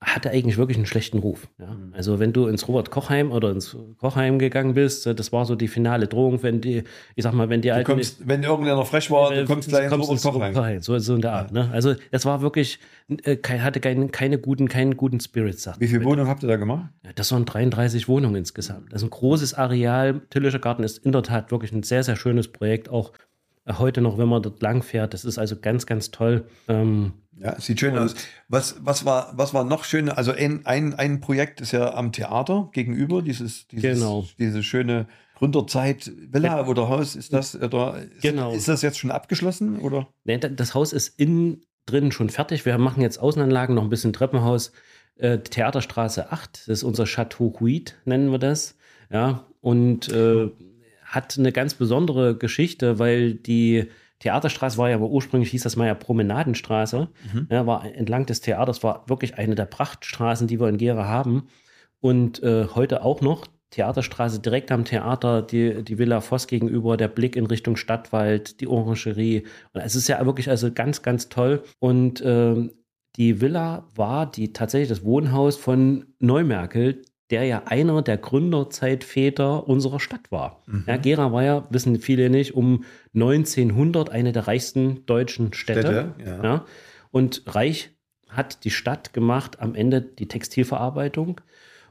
[0.00, 1.48] hatte eigentlich wirklich einen schlechten Ruf.
[1.58, 1.66] Ja.
[1.66, 1.92] Mhm.
[1.92, 5.66] Also wenn du ins Robert Kochheim oder ins Kochheim gegangen bist, das war so die
[5.66, 6.84] finale Drohung, wenn die,
[7.16, 10.08] ich sag mal, wenn die du kommst, wenn irgendeiner frech war, du kommst gleich ins
[10.08, 10.54] Robert Kochheim.
[10.54, 10.80] Kochheim.
[10.82, 11.50] So, so in der Art.
[11.50, 11.64] Ja.
[11.64, 11.70] Ne?
[11.72, 12.78] Also es war wirklich,
[13.24, 15.58] äh, hatte keine, keine guten, keinen guten Spirit.
[15.78, 16.90] Wie viele Wohnungen habt ihr da gemacht?
[17.04, 18.92] Ja, das waren 33 Wohnungen insgesamt.
[18.92, 20.20] Das ist ein großes Areal.
[20.30, 23.27] Tillischer Garten ist in der Tat wirklich ein sehr, sehr schönes Projekt, auch äh,
[23.76, 25.14] heute noch, wenn man dort lang fährt.
[25.14, 26.46] Das ist also ganz, ganz toll.
[26.68, 28.14] Ähm, ja, sieht schön aus.
[28.48, 30.08] Was, was, war, was war noch schön?
[30.08, 34.26] Also ein, ein, ein Projekt ist ja am Theater gegenüber, dieses, dieses genau.
[34.38, 37.14] diese schöne Gründerzeit Villa oder Haus.
[37.14, 38.52] Ist das, oder ist, genau.
[38.52, 39.78] ist das jetzt schon abgeschlossen?
[39.80, 40.08] Oder?
[40.24, 42.66] Nee, das Haus ist innen drin schon fertig.
[42.66, 44.72] Wir machen jetzt Außenanlagen, noch ein bisschen Treppenhaus.
[45.16, 48.76] Äh, Theaterstraße 8, das ist unser Chateau Huit, nennen wir das.
[49.10, 50.50] Ja, und äh,
[51.08, 53.88] hat eine ganz besondere Geschichte, weil die
[54.20, 57.08] Theaterstraße war ja, aber ursprünglich hieß das mal ja Promenadenstraße.
[57.32, 57.46] Mhm.
[57.50, 61.48] Ja, war entlang des Theaters, war wirklich eine der Prachtstraßen, die wir in Gera haben.
[62.00, 63.46] Und äh, heute auch noch.
[63.70, 68.66] Theaterstraße direkt am Theater, die, die Villa Voss gegenüber, der Blick in Richtung Stadtwald, die
[68.66, 69.44] Orangerie.
[69.72, 71.62] Und es ist ja wirklich also ganz, ganz toll.
[71.78, 72.70] Und äh,
[73.16, 80.00] die Villa war die tatsächlich das Wohnhaus von Neumerkel, der ja einer der Gründerzeitväter unserer
[80.00, 80.62] Stadt war.
[80.66, 80.84] Mhm.
[80.86, 85.80] Ja, Gera war ja, wissen viele nicht, um 1900 eine der reichsten deutschen Städte.
[85.80, 86.42] Städte ja.
[86.42, 86.64] ja.
[87.10, 87.90] Und reich
[88.28, 91.40] hat die Stadt gemacht am Ende die Textilverarbeitung.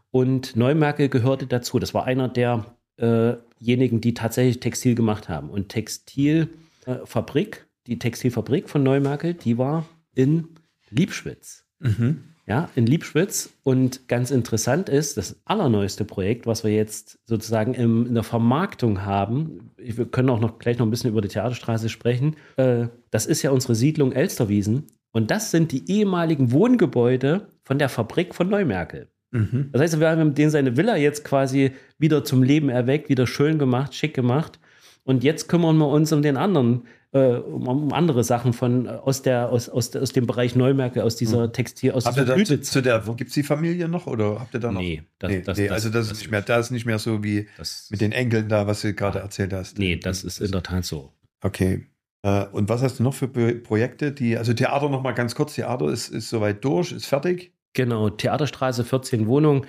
[0.09, 1.79] Und Neumerkel gehörte dazu.
[1.79, 5.49] Das war einer derjenigen, äh die tatsächlich Textil gemacht haben.
[5.49, 10.49] Und Textilfabrik, äh, die Textilfabrik von Neumerkel, die war in
[10.89, 11.65] Liebschwitz.
[11.79, 13.49] Mhm ja, in Liebschwitz.
[13.63, 19.05] Und ganz interessant ist, das allerneueste Projekt, was wir jetzt sozusagen im, in der Vermarktung
[19.05, 23.25] haben, wir können auch noch gleich noch ein bisschen über die Theaterstraße sprechen, äh, das
[23.25, 24.87] ist ja unsere Siedlung Elsterwiesen.
[25.11, 29.09] Und das sind die ehemaligen Wohngebäude von der Fabrik von Neumerkel.
[29.31, 29.69] Mhm.
[29.73, 33.59] Das heißt, wir haben den seine Villa jetzt quasi wieder zum Leben erweckt, wieder schön
[33.59, 34.59] gemacht, schick gemacht.
[35.03, 36.83] Und jetzt kümmern wir uns um den anderen
[37.13, 41.03] äh, um, um, andere Sachen von äh, aus der aus, aus, aus dem Bereich Neumärkte,
[41.03, 41.53] aus dieser hm.
[41.53, 42.61] Textil, aus habt dieser Blüte.
[42.61, 44.81] Zu, der, gibt es die Familie noch oder habt ihr da noch?
[44.81, 47.23] Nee, das, nee, das, nee also das, ist nicht mehr, da ist nicht mehr so
[47.23, 47.47] wie
[47.89, 49.79] mit den Enkeln da, was du gerade erzählt hast.
[49.79, 51.13] Nee, das ist in der Tat so.
[51.41, 51.85] Okay.
[52.23, 55.55] Äh, und was hast du noch für Projekte, die, also Theater noch mal ganz kurz,
[55.55, 57.53] Theater ist, ist soweit durch, ist fertig?
[57.73, 59.65] Genau, Theaterstraße 14 Wohnungen.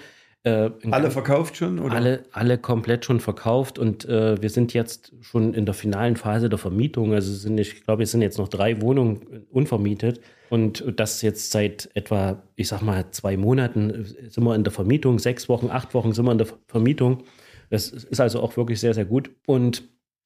[0.48, 1.78] Äh, alle verkauft schon?
[1.78, 1.96] Oder?
[1.96, 6.48] Alle, alle komplett schon verkauft und äh, wir sind jetzt schon in der finalen Phase
[6.48, 7.12] der Vermietung.
[7.12, 11.90] Also sind, ich glaube, es sind jetzt noch drei Wohnungen unvermietet und das jetzt seit
[11.94, 15.18] etwa, ich sag mal, zwei Monaten sind wir in der Vermietung.
[15.18, 17.24] Sechs Wochen, acht Wochen sind wir in der Vermietung.
[17.70, 19.30] Das ist also auch wirklich sehr, sehr gut.
[19.46, 19.82] Und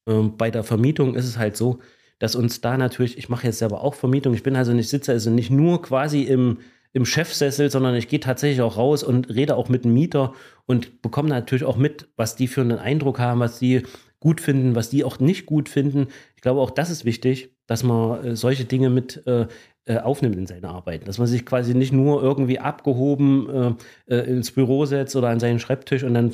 [0.06, 1.80] äh, bei der Vermietung ist es halt so,
[2.20, 5.10] dass uns da natürlich, ich mache jetzt selber auch Vermietung, ich bin also nicht, sitze
[5.10, 6.58] also nicht nur quasi im
[6.92, 10.34] im Chefsessel, sondern ich gehe tatsächlich auch raus und rede auch mit dem Mieter
[10.66, 13.82] und bekomme natürlich auch mit, was die für einen Eindruck haben, was die
[14.20, 16.08] gut finden, was die auch nicht gut finden.
[16.36, 19.46] Ich glaube, auch das ist wichtig, dass man äh, solche Dinge mit äh,
[19.84, 21.08] äh aufnimmt in seine Arbeit.
[21.08, 23.76] Dass man sich quasi nicht nur irgendwie abgehoben
[24.08, 26.32] äh, äh ins Büro setzt oder an seinen Schreibtisch und dann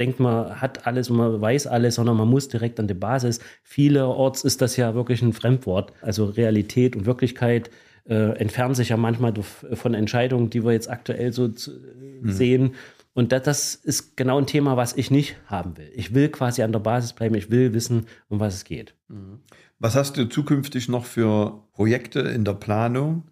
[0.00, 3.38] denkt man hat alles und man weiß alles, sondern man muss direkt an die Basis.
[3.62, 5.92] Vielerorts ist das ja wirklich ein Fremdwort.
[6.00, 7.70] Also Realität und Wirklichkeit
[8.08, 12.30] äh, entfernen sich ja manchmal von Entscheidungen, die wir jetzt aktuell so mhm.
[12.30, 12.74] sehen.
[13.12, 15.90] Und das, das, ist genau ein Thema, was ich nicht haben will.
[15.94, 18.94] Ich will quasi an der Basis bleiben, ich will wissen, um was es geht.
[19.08, 19.40] Mhm.
[19.78, 23.24] Was hast du zukünftig noch für Projekte in der Planung?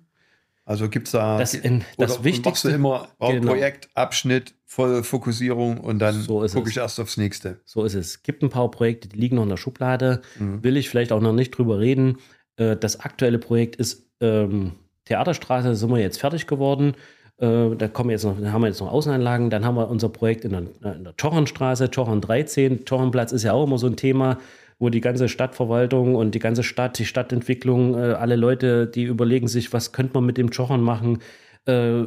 [0.64, 3.52] Also gibt es da das, in, das oder Wichtigste, machst du immer genau.
[3.52, 7.61] Projekt, Abschnitt, voll Fokussierung und dann so gucke ich erst aufs nächste.
[7.64, 8.07] So ist es.
[8.07, 10.20] Es gibt ein paar Projekte, die liegen noch in der Schublade.
[10.38, 10.62] Mhm.
[10.62, 12.18] Will ich vielleicht auch noch nicht drüber reden.
[12.57, 14.72] Äh, das aktuelle Projekt ist ähm,
[15.04, 16.94] Theaterstraße, sind wir jetzt fertig geworden.
[17.38, 19.50] Äh, da kommen jetzt noch, haben wir jetzt noch Außenanlagen.
[19.50, 22.85] Dann haben wir unser Projekt in der, in der Czorrenstraße, Czorren 13.
[22.85, 24.38] Czorrenplatz ist ja auch immer so ein Thema,
[24.78, 29.48] wo die ganze Stadtverwaltung und die ganze Stadt, die Stadtentwicklung, äh, alle Leute, die überlegen
[29.48, 31.21] sich, was könnte man mit dem Czorren machen?
[31.64, 32.04] Äh,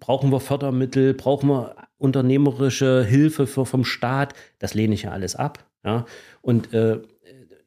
[0.00, 1.14] brauchen wir Fördermittel?
[1.14, 4.34] Brauchen wir unternehmerische Hilfe für, vom Staat?
[4.58, 5.64] Das lehne ich ja alles ab.
[5.84, 6.06] Ja?
[6.40, 6.68] Und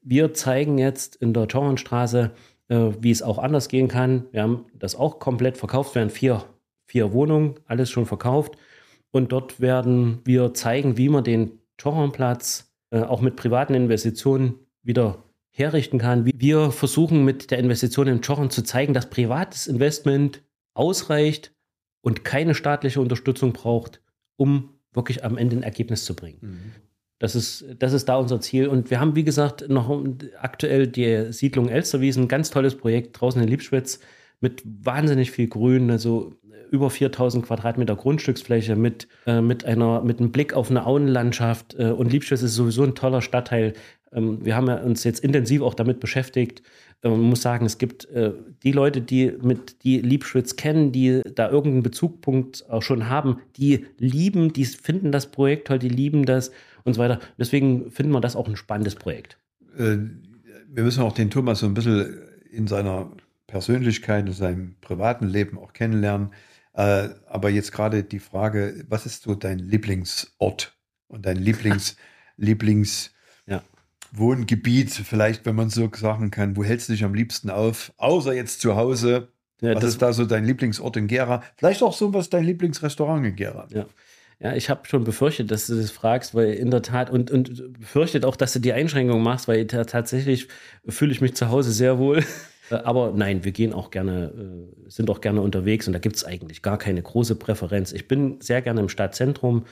[0.07, 2.31] wir zeigen jetzt in der Schauernstraße,
[2.67, 4.25] äh, wie es auch anders gehen kann.
[4.31, 6.43] Wir haben das auch komplett verkauft, wir haben vier,
[6.85, 8.57] vier Wohnungen, alles schon verkauft.
[9.11, 15.23] Und dort werden wir zeigen, wie man den Schauernplatz äh, auch mit privaten Investitionen wieder
[15.51, 16.25] herrichten kann.
[16.25, 20.41] Wir versuchen mit der Investition in Jochen zu zeigen, dass privates Investment
[20.73, 21.53] ausreicht
[22.01, 24.01] und keine staatliche Unterstützung braucht,
[24.35, 26.39] um wirklich am Ende ein Ergebnis zu bringen.
[26.41, 26.71] Mhm.
[27.19, 28.67] Das ist, das ist da unser Ziel.
[28.67, 30.03] Und wir haben, wie gesagt, noch
[30.39, 33.99] aktuell die Siedlung Elsterwiesen, ein ganz tolles Projekt draußen in Liebschwitz
[34.41, 36.33] mit wahnsinnig viel Grün, also
[36.71, 41.75] über 4000 Quadratmeter Grundstücksfläche mit, äh, mit, einer, mit einem Blick auf eine Auenlandschaft.
[41.79, 43.73] Äh, und Liebschwitz ist sowieso ein toller Stadtteil.
[44.11, 46.63] Ähm, wir haben ja uns jetzt intensiv auch damit beschäftigt.
[47.03, 51.21] Ähm, man muss sagen, es gibt äh, die Leute, die mit die Liebschwitz kennen, die
[51.33, 56.25] da irgendeinen Bezugpunkt auch schon haben, die lieben, die finden das Projekt toll, die lieben
[56.25, 56.51] das
[56.85, 57.19] und so weiter.
[57.37, 59.37] Deswegen finden wir das auch ein spannendes Projekt.
[59.77, 59.97] Äh,
[60.67, 63.11] wir müssen auch den Thomas so ein bisschen in seiner
[63.47, 66.29] Persönlichkeit, in seinem privaten Leben auch kennenlernen.
[66.73, 70.77] Äh, aber jetzt gerade die Frage, was ist so dein Lieblingsort
[71.07, 71.95] und dein Lieblings,
[72.37, 73.11] Lieblings
[73.45, 73.63] ja.
[74.11, 78.33] Wohngebiet, vielleicht, wenn man so sagen kann, wo hältst du dich am liebsten auf, außer
[78.33, 79.29] jetzt zu Hause?
[79.61, 81.41] Ja, was ist da so dein Lieblingsort in Gera?
[81.55, 83.67] Vielleicht auch so was dein Lieblingsrestaurant in Gera.
[83.71, 83.85] Ja.
[84.39, 87.79] Ja, ich habe schon befürchtet, dass du das fragst, weil in der Tat und, und
[87.79, 90.47] befürchtet auch, dass du die Einschränkung machst, weil tatsächlich
[90.87, 92.23] fühle ich mich zu Hause sehr wohl.
[92.71, 96.15] Äh, aber nein, wir gehen auch gerne, äh, sind auch gerne unterwegs und da gibt
[96.15, 97.91] es eigentlich gar keine große Präferenz.
[97.91, 99.65] Ich bin sehr gerne im Stadtzentrum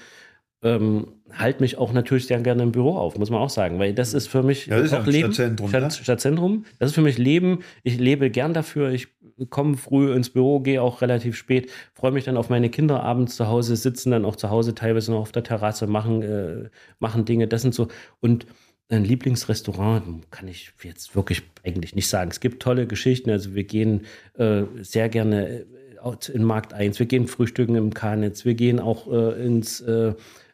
[0.64, 3.93] ähm, halte mich auch natürlich sehr gerne im Büro auf, muss man auch sagen, weil
[3.93, 5.34] das ist für mich ja, das ist auch Leben.
[5.34, 5.91] Stadtzentrum, Stadt, ne?
[5.91, 6.66] Stadtzentrum.
[6.80, 7.59] Das ist für mich Leben.
[7.84, 8.91] Ich lebe gern dafür.
[8.91, 9.07] Ich
[9.49, 13.36] komme früh ins Büro, gehe auch relativ spät, freue mich dann auf meine Kinder abends
[13.36, 17.26] zu Hause, sitzen dann auch zu Hause teilweise noch auf der Terrasse, machen, äh, machen
[17.26, 17.47] Dinge.
[17.47, 17.88] Das sind so
[18.22, 18.45] und
[18.89, 22.30] ein Lieblingsrestaurant kann ich jetzt wirklich eigentlich nicht sagen.
[22.30, 23.32] Es gibt tolle Geschichten.
[23.32, 24.01] Also wir gehen
[24.38, 29.11] äh, sehr gerne äh, in Markt 1, wir gehen frühstücken im Karnitz, wir gehen auch
[29.11, 30.14] äh, ins äh,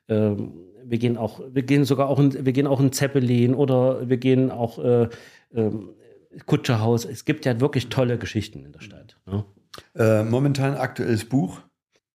[0.10, 0.52] ähm,
[0.90, 4.18] wir gehen auch, wir gehen sogar auch in, wir gehen auch in Zeppelin oder wir
[4.18, 5.04] gehen auch äh,
[5.54, 5.72] äh,
[6.46, 7.06] Kutscherhaus.
[7.06, 9.18] Es gibt ja wirklich tolle Geschichten in der Stadt.
[9.28, 9.46] Ja.
[9.96, 11.62] Äh, momentan aktuelles Buch.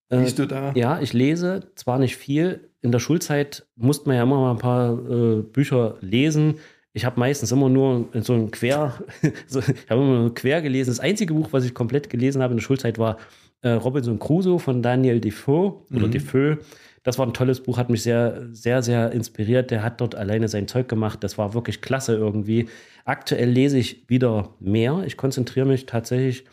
[0.09, 0.73] Äh, Liest du da?
[0.75, 2.69] Ja, ich lese zwar nicht viel.
[2.81, 6.55] In der Schulzeit musste man ja immer mal ein paar äh, Bücher lesen.
[6.93, 8.93] Ich habe meistens immer nur so ein Quer,
[9.47, 10.91] so, ich habe immer nur quer gelesen.
[10.91, 13.17] Das einzige Buch, was ich komplett gelesen habe in der Schulzeit, war
[13.61, 16.11] äh, Robinson Crusoe von Daniel Defoe oder mhm.
[16.11, 16.59] Defoe
[17.05, 19.69] das war ein tolles Buch, hat mich sehr, sehr, sehr inspiriert.
[19.69, 21.23] Der hat dort alleine sein Zeug gemacht.
[21.23, 22.67] Das war wirklich klasse irgendwie.
[23.05, 25.03] Aktuell lese ich wieder mehr.
[25.05, 26.45] Ich konzentriere mich tatsächlich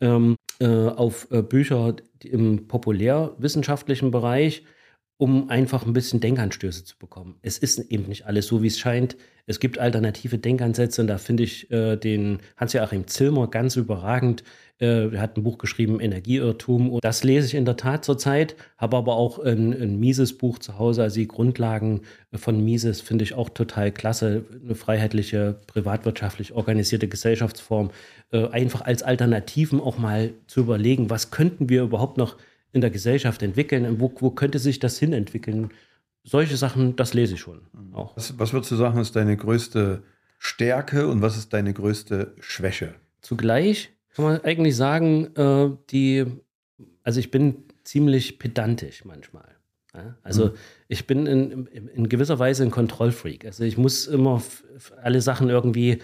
[0.00, 1.94] ähm, äh, auf äh, Bücher
[2.24, 4.64] im populärwissenschaftlichen Bereich,
[5.22, 7.36] um einfach ein bisschen Denkanstöße zu bekommen.
[7.42, 9.16] Es ist eben nicht alles so, wie es scheint.
[9.46, 14.42] Es gibt alternative Denkansätze und da finde ich äh, den Hans-Joachim Zilmer ganz überragend.
[14.80, 16.90] Äh, er hat ein Buch geschrieben, Energieirrtum.
[16.90, 20.58] Und das lese ich in der Tat zurzeit, habe aber auch ein, ein Mises Buch
[20.58, 21.04] zu Hause.
[21.04, 22.00] Also die Grundlagen
[22.34, 24.44] von Mises finde ich auch total klasse.
[24.64, 27.92] Eine freiheitliche, privatwirtschaftlich organisierte Gesellschaftsform.
[28.32, 32.38] Äh, einfach als Alternativen auch mal zu überlegen, was könnten wir überhaupt noch
[32.72, 35.70] in der Gesellschaft entwickeln und wo, wo könnte sich das hin entwickeln.
[36.24, 37.62] Solche Sachen, das lese ich schon.
[37.92, 38.16] Auch.
[38.16, 40.02] Was, was würdest du sagen, ist deine größte
[40.38, 42.94] Stärke und was ist deine größte Schwäche?
[43.20, 46.26] Zugleich kann man eigentlich sagen, äh, die,
[47.02, 49.48] also ich bin ziemlich pedantisch manchmal.
[49.94, 50.16] Ja?
[50.22, 50.52] Also mhm.
[50.88, 53.44] ich bin in, in, in, gewisser Weise ein Kontrollfreak.
[53.44, 54.42] Also ich muss immer
[55.02, 55.98] alle Sachen irgendwie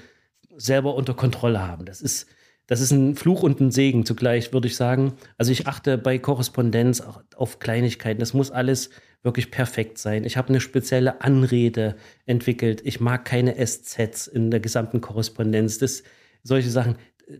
[0.56, 1.84] selber unter Kontrolle haben.
[1.84, 2.26] Das ist,
[2.68, 5.14] das ist ein Fluch und ein Segen zugleich, würde ich sagen.
[5.38, 7.02] Also ich achte bei Korrespondenz
[7.34, 8.20] auf Kleinigkeiten.
[8.20, 8.90] Das muss alles
[9.22, 10.24] wirklich perfekt sein.
[10.24, 11.96] Ich habe eine spezielle Anrede
[12.26, 12.82] entwickelt.
[12.84, 15.78] Ich mag keine SZs in der gesamten Korrespondenz.
[15.78, 16.02] Das,
[16.42, 16.96] solche Sachen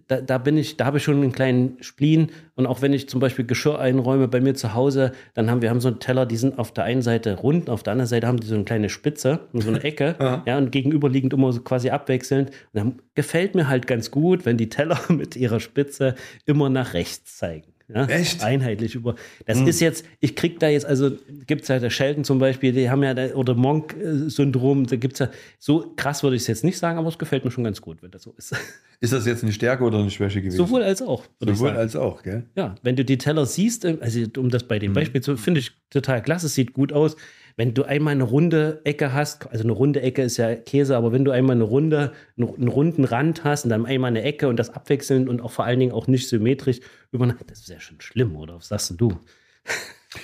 [0.06, 2.30] da, da bin ich, da habe ich schon einen kleinen Spleen.
[2.56, 5.70] Und auch wenn ich zum Beispiel Geschirr einräume bei mir zu Hause, dann haben wir
[5.70, 8.26] haben so einen Teller, die sind auf der einen Seite rund, auf der anderen Seite
[8.26, 10.16] haben die so eine kleine Spitze, so eine Ecke,
[10.46, 12.50] ja, und gegenüberliegend immer so quasi abwechselnd.
[12.50, 16.14] Und dann gefällt mir halt ganz gut, wenn die Teller mit ihrer Spitze
[16.44, 17.72] immer nach rechts zeigen.
[17.88, 18.04] Ja?
[18.06, 18.42] Echt?
[18.42, 19.14] Einheitlich über.
[19.46, 19.66] Das hm.
[19.66, 21.12] ist jetzt, ich krieg da jetzt, also
[21.46, 25.14] gibt es ja der Sheldon zum Beispiel, die haben ja, da, oder Monk-Syndrom, da gibt
[25.14, 27.64] es ja, so krass würde ich es jetzt nicht sagen, aber es gefällt mir schon
[27.64, 28.54] ganz gut, wenn das so ist.
[29.00, 30.56] Ist das jetzt eine Stärke oder eine Schwäche gewesen?
[30.56, 31.24] Sowohl als auch.
[31.38, 32.46] Sowohl als auch, gell?
[32.56, 34.96] Ja, wenn du die Teller siehst, äh, also um das bei dem mhm.
[34.96, 37.16] Beispiel zu, finde ich total klasse, sieht gut aus.
[37.58, 41.10] Wenn du einmal eine runde Ecke hast, also eine runde Ecke ist ja Käse, aber
[41.10, 44.60] wenn du einmal eine runde, einen runden Rand hast und dann einmal eine Ecke und
[44.60, 46.78] das abwechselnd und auch vor allen Dingen auch nicht symmetrisch
[47.10, 48.54] über, das ist ja schon schlimm, oder?
[48.54, 49.18] Was sagst du?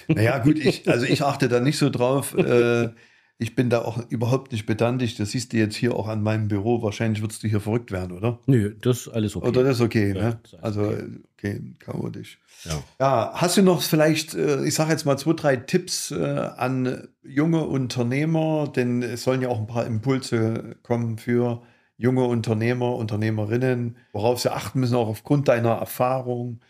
[0.06, 2.36] Naja, gut, ich, also ich achte da nicht so drauf.
[2.38, 2.90] Äh,
[3.38, 5.16] Ich bin da auch überhaupt nicht pedantisch.
[5.16, 6.82] Das siehst du jetzt hier auch an meinem Büro.
[6.82, 8.38] Wahrscheinlich würdest du hier verrückt werden, oder?
[8.46, 9.48] Nö, das ist alles okay.
[9.48, 10.40] Oder das ist okay, Ja, ne?
[10.44, 11.08] ist Also, okay.
[11.36, 12.38] okay, chaotisch.
[12.64, 12.82] Ja.
[13.00, 16.16] Ja, hast du noch vielleicht, äh, ich sage jetzt mal zwei, drei Tipps äh,
[16.56, 21.62] an junge Unternehmer, denn es sollen ja auch ein paar Impulse kommen für
[21.96, 26.60] junge Unternehmer, Unternehmerinnen, worauf sie achten müssen, auch aufgrund deiner Erfahrung.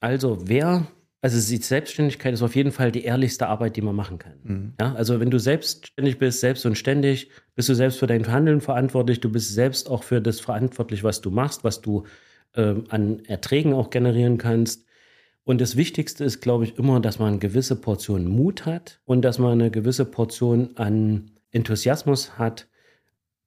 [0.00, 0.86] Also wer,
[1.22, 4.34] also die Selbstständigkeit ist auf jeden Fall die ehrlichste Arbeit, die man machen kann.
[4.42, 4.74] Mhm.
[4.80, 8.60] Ja, also wenn du selbstständig bist, selbst und ständig, bist du selbst für dein Handeln
[8.62, 12.04] verantwortlich, du bist selbst auch für das verantwortlich, was du machst, was du
[12.54, 14.86] ähm, an Erträgen auch generieren kannst.
[15.44, 19.22] Und das Wichtigste ist, glaube ich, immer, dass man eine gewisse Portion Mut hat und
[19.22, 22.68] dass man eine gewisse Portion an Enthusiasmus hat.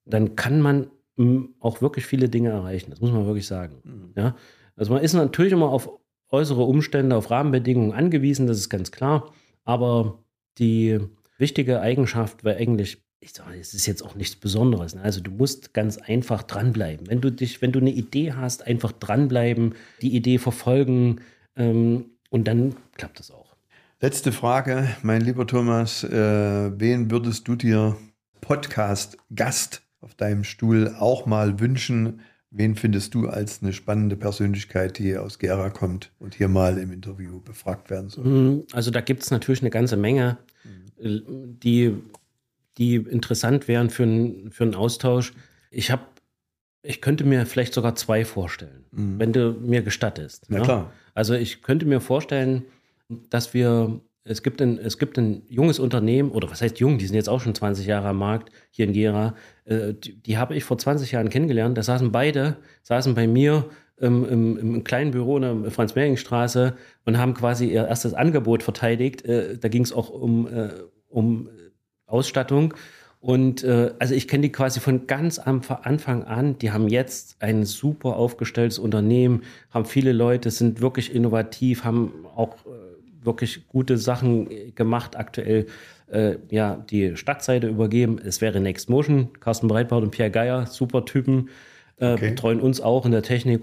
[0.04, 2.90] Dann kann man mm, auch wirklich viele Dinge erreichen.
[2.90, 3.82] Das muss man wirklich sagen.
[3.84, 4.12] Mhm.
[4.16, 4.36] Ja?
[4.76, 5.90] Also man ist natürlich immer auf
[6.34, 9.32] äußere Umstände, auf Rahmenbedingungen angewiesen, das ist ganz klar.
[9.64, 10.18] Aber
[10.58, 11.00] die
[11.38, 14.94] wichtige Eigenschaft wäre eigentlich, ich sage, es ist jetzt auch nichts Besonderes.
[14.94, 15.02] Ne?
[15.02, 17.08] Also du musst ganz einfach dranbleiben.
[17.08, 21.20] Wenn du dich, wenn du eine Idee hast, einfach dranbleiben, die Idee verfolgen
[21.56, 23.54] ähm, und dann klappt das auch.
[24.00, 26.04] Letzte Frage, mein lieber Thomas.
[26.04, 27.96] Äh, wen würdest du dir
[28.42, 32.20] Podcast-Gast auf deinem Stuhl auch mal wünschen?
[32.56, 36.92] Wen findest du als eine spannende Persönlichkeit, die aus Gera kommt und hier mal im
[36.92, 38.24] Interview befragt werden soll?
[38.24, 40.38] Mm, Also da gibt es natürlich eine ganze Menge,
[40.98, 41.96] äh, die,
[42.78, 45.32] die interessant wären für, einen- für einen Austausch.
[45.72, 46.02] Ich habe,
[46.82, 49.18] ich könnte mir vielleicht sogar zwei vorstellen, Mhm.
[49.18, 50.46] wenn du mir gestattest.
[50.48, 50.62] Na ja?
[50.64, 50.92] klar.
[51.12, 52.62] Also ich könnte mir vorstellen,
[53.30, 57.06] dass wir, es gibt ein, es gibt ein junges Unternehmen, oder was heißt jung, die
[57.06, 59.34] sind jetzt auch schon 20 Jahre am Markt hier in Gera,
[59.66, 61.76] äh, die, die habe ich vor 20 Jahren kennengelernt.
[61.76, 63.66] Da saßen beide, saßen bei mir
[64.00, 69.24] ähm, im, im kleinen Büro in der Franz-Mehring-Straße und haben quasi ihr erstes Angebot verteidigt.
[69.26, 70.70] Äh, da ging es auch um, äh,
[71.08, 71.50] um
[72.06, 72.74] Ausstattung.
[73.20, 76.58] Und äh, also ich kenne die quasi von ganz am Anfang an.
[76.58, 82.56] Die haben jetzt ein super aufgestelltes Unternehmen, haben viele Leute, sind wirklich innovativ, haben auch
[82.66, 82.94] äh,
[83.24, 85.16] wirklich gute Sachen äh, gemacht.
[85.16, 85.66] Aktuell
[86.10, 88.18] äh, ja die Stadtseite übergeben.
[88.24, 91.48] Es wäre Next Motion, Carsten Breitbart und Pierre Geier, super Typen,
[91.98, 92.30] äh, Okay.
[92.30, 93.62] betreuen uns auch in der Technik.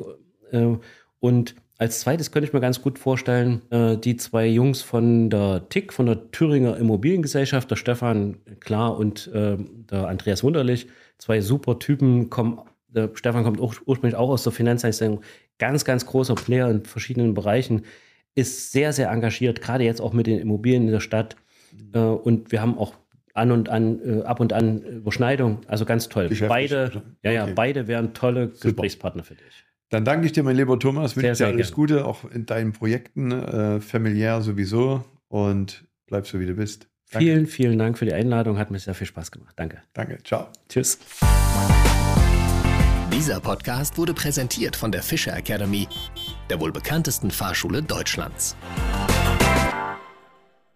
[0.52, 0.76] Äh,
[1.20, 5.68] und als zweites könnte ich mir ganz gut vorstellen, äh, die zwei Jungs von der
[5.70, 9.58] TIC, von der Thüringer Immobiliengesellschaft, der Stefan Klar und äh,
[9.90, 10.88] der Andreas Wunderlich,
[11.18, 15.22] zwei super Typen, kommen, der Stefan kommt ursprünglich auch aus der Finanzleistung,
[15.58, 17.84] ganz, ganz großer Player in verschiedenen Bereichen,
[18.36, 21.36] ist sehr, sehr engagiert, gerade jetzt auch mit den Immobilien in der Stadt.
[21.94, 22.94] Äh, und wir haben auch
[23.34, 26.30] an und an, äh, ab und an Überschneidung, also ganz toll.
[26.48, 27.54] Beide, ja, ja, Okay.
[27.56, 29.64] beide wären tolle Gesprächspartner für dich.
[29.90, 31.16] Dann danke ich dir, mein lieber Thomas.
[31.16, 31.76] Wünsche Sehr, dir sehr alles gern.
[31.76, 35.04] Gute, auch in deinen Projekten, äh, familiär sowieso.
[35.28, 36.88] Und bleib so, wie du bist.
[37.12, 37.26] Danke.
[37.26, 38.58] Vielen, vielen Dank für die Einladung.
[38.58, 39.54] Hat mir sehr viel Spaß gemacht.
[39.58, 39.82] Danke.
[39.94, 40.18] Danke.
[40.24, 40.48] Ciao.
[40.70, 40.98] Tschüss.
[43.14, 45.88] Dieser Podcast wurde präsentiert von der Fischer Academy,
[46.50, 48.56] der wohl bekanntesten Fahrschule Deutschlands.